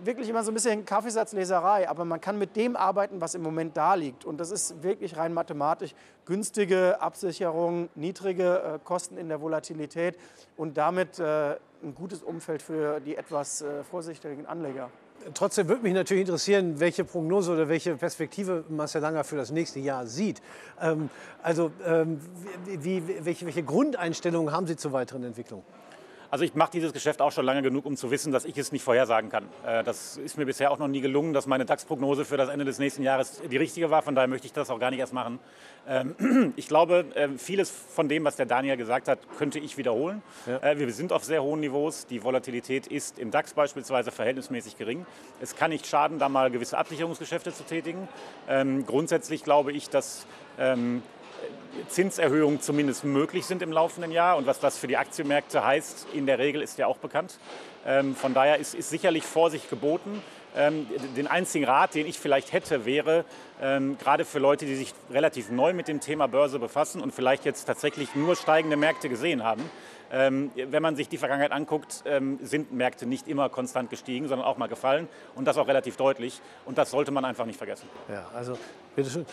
wirklich 0.04 0.28
immer 0.28 0.42
so 0.42 0.50
ein 0.50 0.54
bisschen 0.54 0.84
Kaffeesatzleserei, 0.84 1.88
aber 1.88 2.04
man 2.04 2.20
kann 2.20 2.38
mit 2.38 2.56
dem 2.56 2.76
arbeiten, 2.76 3.20
was 3.20 3.34
im 3.34 3.42
Moment 3.42 3.76
da 3.76 3.94
liegt. 3.94 4.24
Und 4.24 4.38
das 4.38 4.50
ist 4.50 4.82
wirklich 4.82 5.16
rein 5.16 5.32
mathematisch 5.32 5.94
günstige 6.24 7.00
Absicherung, 7.00 7.88
niedrige 7.94 8.62
äh, 8.62 8.78
Kosten 8.84 9.16
in 9.16 9.28
der 9.28 9.40
Volatilität 9.40 10.16
und 10.56 10.76
damit 10.76 11.18
äh, 11.18 11.56
ein 11.82 11.94
gutes 11.94 12.22
Umfeld 12.22 12.62
für 12.62 13.00
die 13.00 13.16
etwas 13.16 13.62
äh, 13.62 13.82
vorsichtigen 13.84 14.46
Anleger. 14.46 14.90
Trotzdem 15.34 15.68
würde 15.68 15.82
mich 15.82 15.94
natürlich 15.94 16.22
interessieren, 16.22 16.80
welche 16.80 17.04
Prognose 17.04 17.52
oder 17.52 17.68
welche 17.68 17.96
Perspektive 17.96 18.64
Marcel 18.68 19.00
Langer 19.00 19.24
für 19.24 19.36
das 19.36 19.50
nächste 19.50 19.78
Jahr 19.78 20.06
sieht. 20.06 20.42
Ähm, 20.80 21.10
also 21.42 21.70
ähm, 21.86 22.20
wie, 22.66 23.02
welche, 23.24 23.46
welche 23.46 23.62
Grundeinstellungen 23.62 24.52
haben 24.52 24.66
Sie 24.66 24.76
zur 24.76 24.92
weiteren 24.92 25.22
Entwicklung? 25.24 25.62
Also 26.32 26.46
ich 26.46 26.54
mache 26.54 26.70
dieses 26.70 26.94
Geschäft 26.94 27.20
auch 27.20 27.30
schon 27.30 27.44
lange 27.44 27.60
genug, 27.60 27.84
um 27.84 27.94
zu 27.94 28.10
wissen, 28.10 28.32
dass 28.32 28.46
ich 28.46 28.56
es 28.56 28.72
nicht 28.72 28.82
vorhersagen 28.82 29.28
kann. 29.28 29.44
Äh, 29.66 29.84
das 29.84 30.16
ist 30.16 30.38
mir 30.38 30.46
bisher 30.46 30.70
auch 30.70 30.78
noch 30.78 30.88
nie 30.88 31.02
gelungen, 31.02 31.34
dass 31.34 31.46
meine 31.46 31.66
DAX-Prognose 31.66 32.24
für 32.24 32.38
das 32.38 32.48
Ende 32.48 32.64
des 32.64 32.78
nächsten 32.78 33.02
Jahres 33.02 33.42
die 33.50 33.56
richtige 33.58 33.90
war. 33.90 34.00
Von 34.00 34.14
daher 34.14 34.28
möchte 34.28 34.46
ich 34.46 34.54
das 34.54 34.70
auch 34.70 34.80
gar 34.80 34.90
nicht 34.90 35.00
erst 35.00 35.12
machen. 35.12 35.38
Ähm, 35.86 36.54
ich 36.56 36.68
glaube, 36.68 37.04
äh, 37.16 37.28
vieles 37.36 37.68
von 37.68 38.08
dem, 38.08 38.24
was 38.24 38.36
der 38.36 38.46
Daniel 38.46 38.78
gesagt 38.78 39.08
hat, 39.08 39.18
könnte 39.36 39.58
ich 39.58 39.76
wiederholen. 39.76 40.22
Ja. 40.46 40.56
Äh, 40.62 40.78
wir 40.78 40.90
sind 40.94 41.12
auf 41.12 41.22
sehr 41.22 41.42
hohen 41.42 41.60
Niveaus. 41.60 42.06
Die 42.06 42.24
Volatilität 42.24 42.86
ist 42.86 43.18
im 43.18 43.30
DAX 43.30 43.52
beispielsweise 43.52 44.10
verhältnismäßig 44.10 44.78
gering. 44.78 45.04
Es 45.42 45.54
kann 45.54 45.68
nicht 45.68 45.86
schaden, 45.86 46.18
da 46.18 46.30
mal 46.30 46.50
gewisse 46.50 46.78
Absicherungsgeschäfte 46.78 47.52
zu 47.52 47.64
tätigen. 47.64 48.08
Ähm, 48.48 48.86
grundsätzlich 48.86 49.44
glaube 49.44 49.72
ich, 49.72 49.90
dass 49.90 50.26
ähm, 50.58 51.02
Zinserhöhungen 51.88 52.60
zumindest 52.60 53.04
möglich 53.04 53.46
sind 53.46 53.62
im 53.62 53.72
laufenden 53.72 54.12
Jahr. 54.12 54.36
Und 54.36 54.46
was 54.46 54.60
das 54.60 54.78
für 54.78 54.86
die 54.86 54.96
Aktienmärkte 54.96 55.64
heißt, 55.64 56.08
in 56.12 56.26
der 56.26 56.38
Regel 56.38 56.62
ist 56.62 56.78
ja 56.78 56.86
auch 56.86 56.98
bekannt. 56.98 57.38
Ähm, 57.86 58.14
von 58.14 58.34
daher 58.34 58.58
ist, 58.58 58.74
ist 58.74 58.90
sicherlich 58.90 59.24
Vorsicht 59.24 59.68
geboten. 59.70 60.22
Ähm, 60.54 60.86
den 61.16 61.26
einzigen 61.26 61.64
Rat, 61.64 61.94
den 61.94 62.06
ich 62.06 62.18
vielleicht 62.18 62.52
hätte, 62.52 62.84
wäre, 62.84 63.24
ähm, 63.60 63.96
gerade 63.98 64.24
für 64.26 64.38
Leute, 64.38 64.66
die 64.66 64.74
sich 64.74 64.92
relativ 65.10 65.50
neu 65.50 65.72
mit 65.72 65.88
dem 65.88 66.00
Thema 66.00 66.28
Börse 66.28 66.58
befassen 66.58 67.00
und 67.00 67.14
vielleicht 67.14 67.44
jetzt 67.44 67.64
tatsächlich 67.64 68.14
nur 68.14 68.36
steigende 68.36 68.76
Märkte 68.76 69.08
gesehen 69.08 69.42
haben, 69.44 69.62
wenn 70.10 70.82
man 70.82 70.94
sich 70.94 71.08
die 71.08 71.16
Vergangenheit 71.16 71.52
anguckt, 71.52 72.04
sind 72.42 72.70
Märkte 72.70 73.06
nicht 73.06 73.28
immer 73.28 73.48
konstant 73.48 73.88
gestiegen, 73.88 74.28
sondern 74.28 74.46
auch 74.46 74.58
mal 74.58 74.66
gefallen 74.66 75.08
und 75.34 75.46
das 75.46 75.56
auch 75.56 75.68
relativ 75.68 75.96
deutlich. 75.96 76.42
Und 76.66 76.76
das 76.76 76.90
sollte 76.90 77.12
man 77.12 77.24
einfach 77.24 77.46
nicht 77.46 77.56
vergessen. 77.56 77.88
Ja, 78.10 78.26
also 78.34 78.58
bitteschön. 78.94 79.24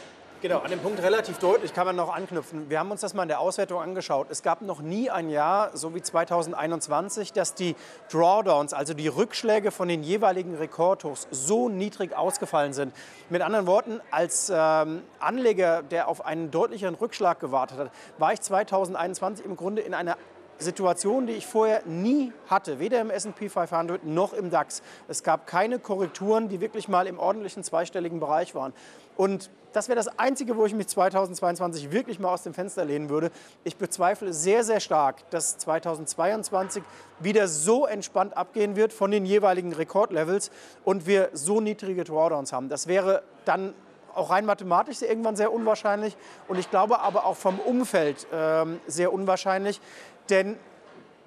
Genau, 0.42 0.60
an 0.60 0.72
dem 0.72 0.80
Punkt 0.80 1.04
relativ 1.04 1.38
deutlich 1.40 1.74
kann 1.74 1.86
man 1.86 1.98
noch 1.98 2.16
anknüpfen. 2.16 2.70
Wir 2.70 2.80
haben 2.80 2.90
uns 2.92 3.02
das 3.02 3.14
mal 3.14 3.24
in 3.24 3.28
der 3.28 3.42
Auswertung 3.42 3.82
angeschaut. 3.82 4.28
Es 4.30 4.42
gab 4.42 4.62
noch 4.62 4.80
nie 4.80 5.10
ein 5.10 5.30
Jahr, 5.30 5.76
so 5.76 5.94
wie 5.94 6.02
2021, 6.02 7.34
dass 7.34 7.56
die 7.56 7.76
Drawdowns, 8.10 8.72
also 8.72 8.94
die 8.94 9.10
Rückschläge 9.10 9.72
von 9.72 9.90
den 9.90 10.02
jeweiligen 10.02 10.56
Rekordhochs, 10.56 11.28
so 11.30 11.68
niedrig 11.68 12.16
ausgefallen 12.16 12.72
sind. 12.72 12.94
Mit 13.30 13.42
anderen 13.42 13.68
Worten, 13.68 14.00
als 14.12 14.50
ähm, 14.50 15.02
Anleger, 15.20 15.84
der 15.84 16.08
auf 16.08 16.26
einen 16.26 16.52
deutlicheren 16.52 16.96
Rückschlag 16.96 17.42
gewartet 17.42 17.78
hat, 17.78 17.92
war 18.18 18.32
ich 18.32 18.40
2021 18.40 19.46
im 19.46 19.58
Grunde 19.58 19.82
in 19.82 19.94
einer 19.94 20.16
Situation, 20.60 21.26
die 21.26 21.34
ich 21.34 21.48
vorher 21.48 21.82
nie 21.86 22.34
hatte, 22.48 22.80
weder 22.80 23.02
im 23.02 23.10
S&P 23.10 23.50
500 23.50 24.04
noch 24.04 24.34
im 24.34 24.50
DAX. 24.50 24.82
Es 25.08 25.24
gab 25.24 25.48
keine 25.48 25.80
Korrekturen, 25.80 26.50
die 26.50 26.62
wirklich 26.62 26.88
mal 26.88 27.08
im 27.08 27.18
ordentlichen 27.18 27.64
zweistelligen 27.64 28.20
Bereich 28.20 28.56
waren. 28.56 28.74
Und 29.16 29.50
das 29.74 29.88
wäre 29.88 29.96
das 29.96 30.20
Einzige, 30.20 30.58
wo 30.58 30.66
ich 30.66 30.74
mich 30.74 30.88
2022 30.88 31.92
wirklich 31.92 32.20
mal 32.20 32.34
aus 32.34 32.44
dem 32.44 32.54
Fenster 32.54 32.86
lehnen 32.86 33.10
würde. 33.10 33.32
Ich 33.64 33.78
bezweifle 33.78 34.34
sehr, 34.34 34.64
sehr 34.64 34.80
stark, 34.80 35.30
dass 35.30 35.58
2022 35.60 36.84
wieder 37.20 37.48
so 37.48 37.86
entspannt 37.86 38.36
abgehen 38.36 38.76
wird 38.76 38.94
von 38.94 39.12
den 39.12 39.26
jeweiligen 39.26 39.74
Rekordlevels 39.74 40.52
und 40.84 41.06
wir 41.06 41.30
so 41.34 41.62
niedrige 41.62 42.04
Drawdowns 42.04 42.52
haben. 42.52 42.70
Das 42.70 42.88
wäre 42.88 43.24
dann 43.46 43.74
auch 44.16 44.32
rein 44.32 44.46
mathematisch 44.46 45.02
irgendwann 45.02 45.36
sehr 45.36 45.54
unwahrscheinlich 45.54 46.18
und 46.48 46.58
ich 46.58 46.70
glaube 46.70 47.00
aber 47.00 47.26
auch 47.26 47.36
vom 47.36 47.60
Umfeld 47.60 48.28
ähm, 48.34 48.80
sehr 48.88 49.14
unwahrscheinlich. 49.14 49.80
Denn 50.30 50.58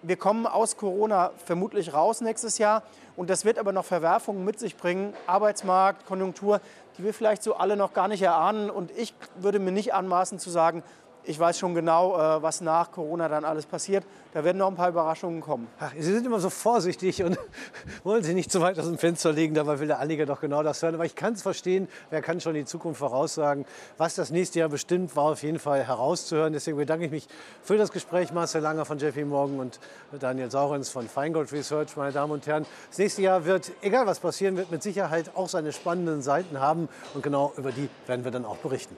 wir 0.02 0.16
kommen 0.16 0.46
aus 0.46 0.76
Corona 0.76 1.30
vermutlich 1.44 1.94
raus 1.94 2.20
nächstes 2.20 2.58
Jahr 2.58 2.82
und 3.16 3.30
das 3.30 3.44
wird 3.44 3.58
aber 3.58 3.72
noch 3.72 3.84
Verwerfungen 3.84 4.44
mit 4.44 4.58
sich 4.58 4.76
bringen, 4.76 5.14
Arbeitsmarkt, 5.26 6.06
Konjunktur, 6.06 6.60
die 6.96 7.04
wir 7.04 7.14
vielleicht 7.14 7.42
so 7.42 7.54
alle 7.54 7.76
noch 7.76 7.92
gar 7.92 8.08
nicht 8.08 8.22
erahnen. 8.22 8.70
Und 8.70 8.90
ich 8.96 9.14
würde 9.36 9.58
mir 9.58 9.72
nicht 9.72 9.94
anmaßen 9.94 10.38
zu 10.38 10.50
sagen, 10.50 10.82
ich 11.24 11.38
weiß 11.38 11.58
schon 11.58 11.74
genau, 11.74 12.16
äh, 12.16 12.42
was 12.42 12.60
nach 12.60 12.90
Corona 12.90 13.28
dann 13.28 13.44
alles 13.44 13.66
passiert. 13.66 14.04
Da 14.32 14.42
werden 14.44 14.58
noch 14.58 14.68
ein 14.68 14.74
paar 14.74 14.88
Überraschungen 14.88 15.40
kommen. 15.40 15.68
Ach, 15.78 15.92
Sie 15.96 16.12
sind 16.12 16.26
immer 16.26 16.40
so 16.40 16.50
vorsichtig 16.50 17.22
und 17.22 17.38
wollen 18.04 18.22
sich 18.22 18.34
nicht 18.34 18.50
zu 18.50 18.60
weit 18.60 18.78
aus 18.78 18.86
dem 18.86 18.98
Fenster 18.98 19.32
legen. 19.32 19.54
Dabei 19.54 19.78
will 19.78 19.86
der 19.86 20.00
Anleger 20.00 20.26
doch 20.26 20.40
genau 20.40 20.62
das 20.62 20.82
hören. 20.82 20.94
Aber 20.94 21.04
ich 21.04 21.14
kann 21.14 21.34
es 21.34 21.42
verstehen. 21.42 21.88
Wer 22.10 22.22
kann 22.22 22.40
schon 22.40 22.54
die 22.54 22.64
Zukunft 22.64 22.98
voraussagen? 22.98 23.66
Was 23.98 24.14
das 24.14 24.30
nächste 24.30 24.58
Jahr 24.58 24.68
bestimmt, 24.68 25.14
war 25.14 25.24
auf 25.24 25.42
jeden 25.42 25.58
Fall 25.58 25.84
herauszuhören. 25.84 26.52
Deswegen 26.52 26.76
bedanke 26.76 27.04
ich 27.04 27.10
mich 27.10 27.28
für 27.62 27.76
das 27.76 27.92
Gespräch. 27.92 28.32
Marcel 28.32 28.62
Langer 28.62 28.84
von 28.84 28.98
JP 28.98 29.24
Morgan 29.26 29.60
und 29.60 29.78
Daniel 30.18 30.50
Saurens 30.50 30.88
von 30.88 31.08
Feingold 31.08 31.52
Research. 31.52 31.96
Meine 31.96 32.12
Damen 32.12 32.32
und 32.32 32.46
Herren, 32.46 32.66
das 32.88 32.98
nächste 32.98 33.22
Jahr 33.22 33.44
wird, 33.44 33.70
egal 33.82 34.06
was 34.06 34.18
passieren 34.18 34.56
wird, 34.56 34.70
mit 34.70 34.82
Sicherheit 34.82 35.32
auch 35.34 35.48
seine 35.48 35.72
spannenden 35.72 36.22
Seiten 36.22 36.58
haben. 36.58 36.88
Und 37.14 37.22
genau 37.22 37.52
über 37.56 37.70
die 37.70 37.88
werden 38.06 38.24
wir 38.24 38.32
dann 38.32 38.44
auch 38.44 38.56
berichten. 38.56 38.96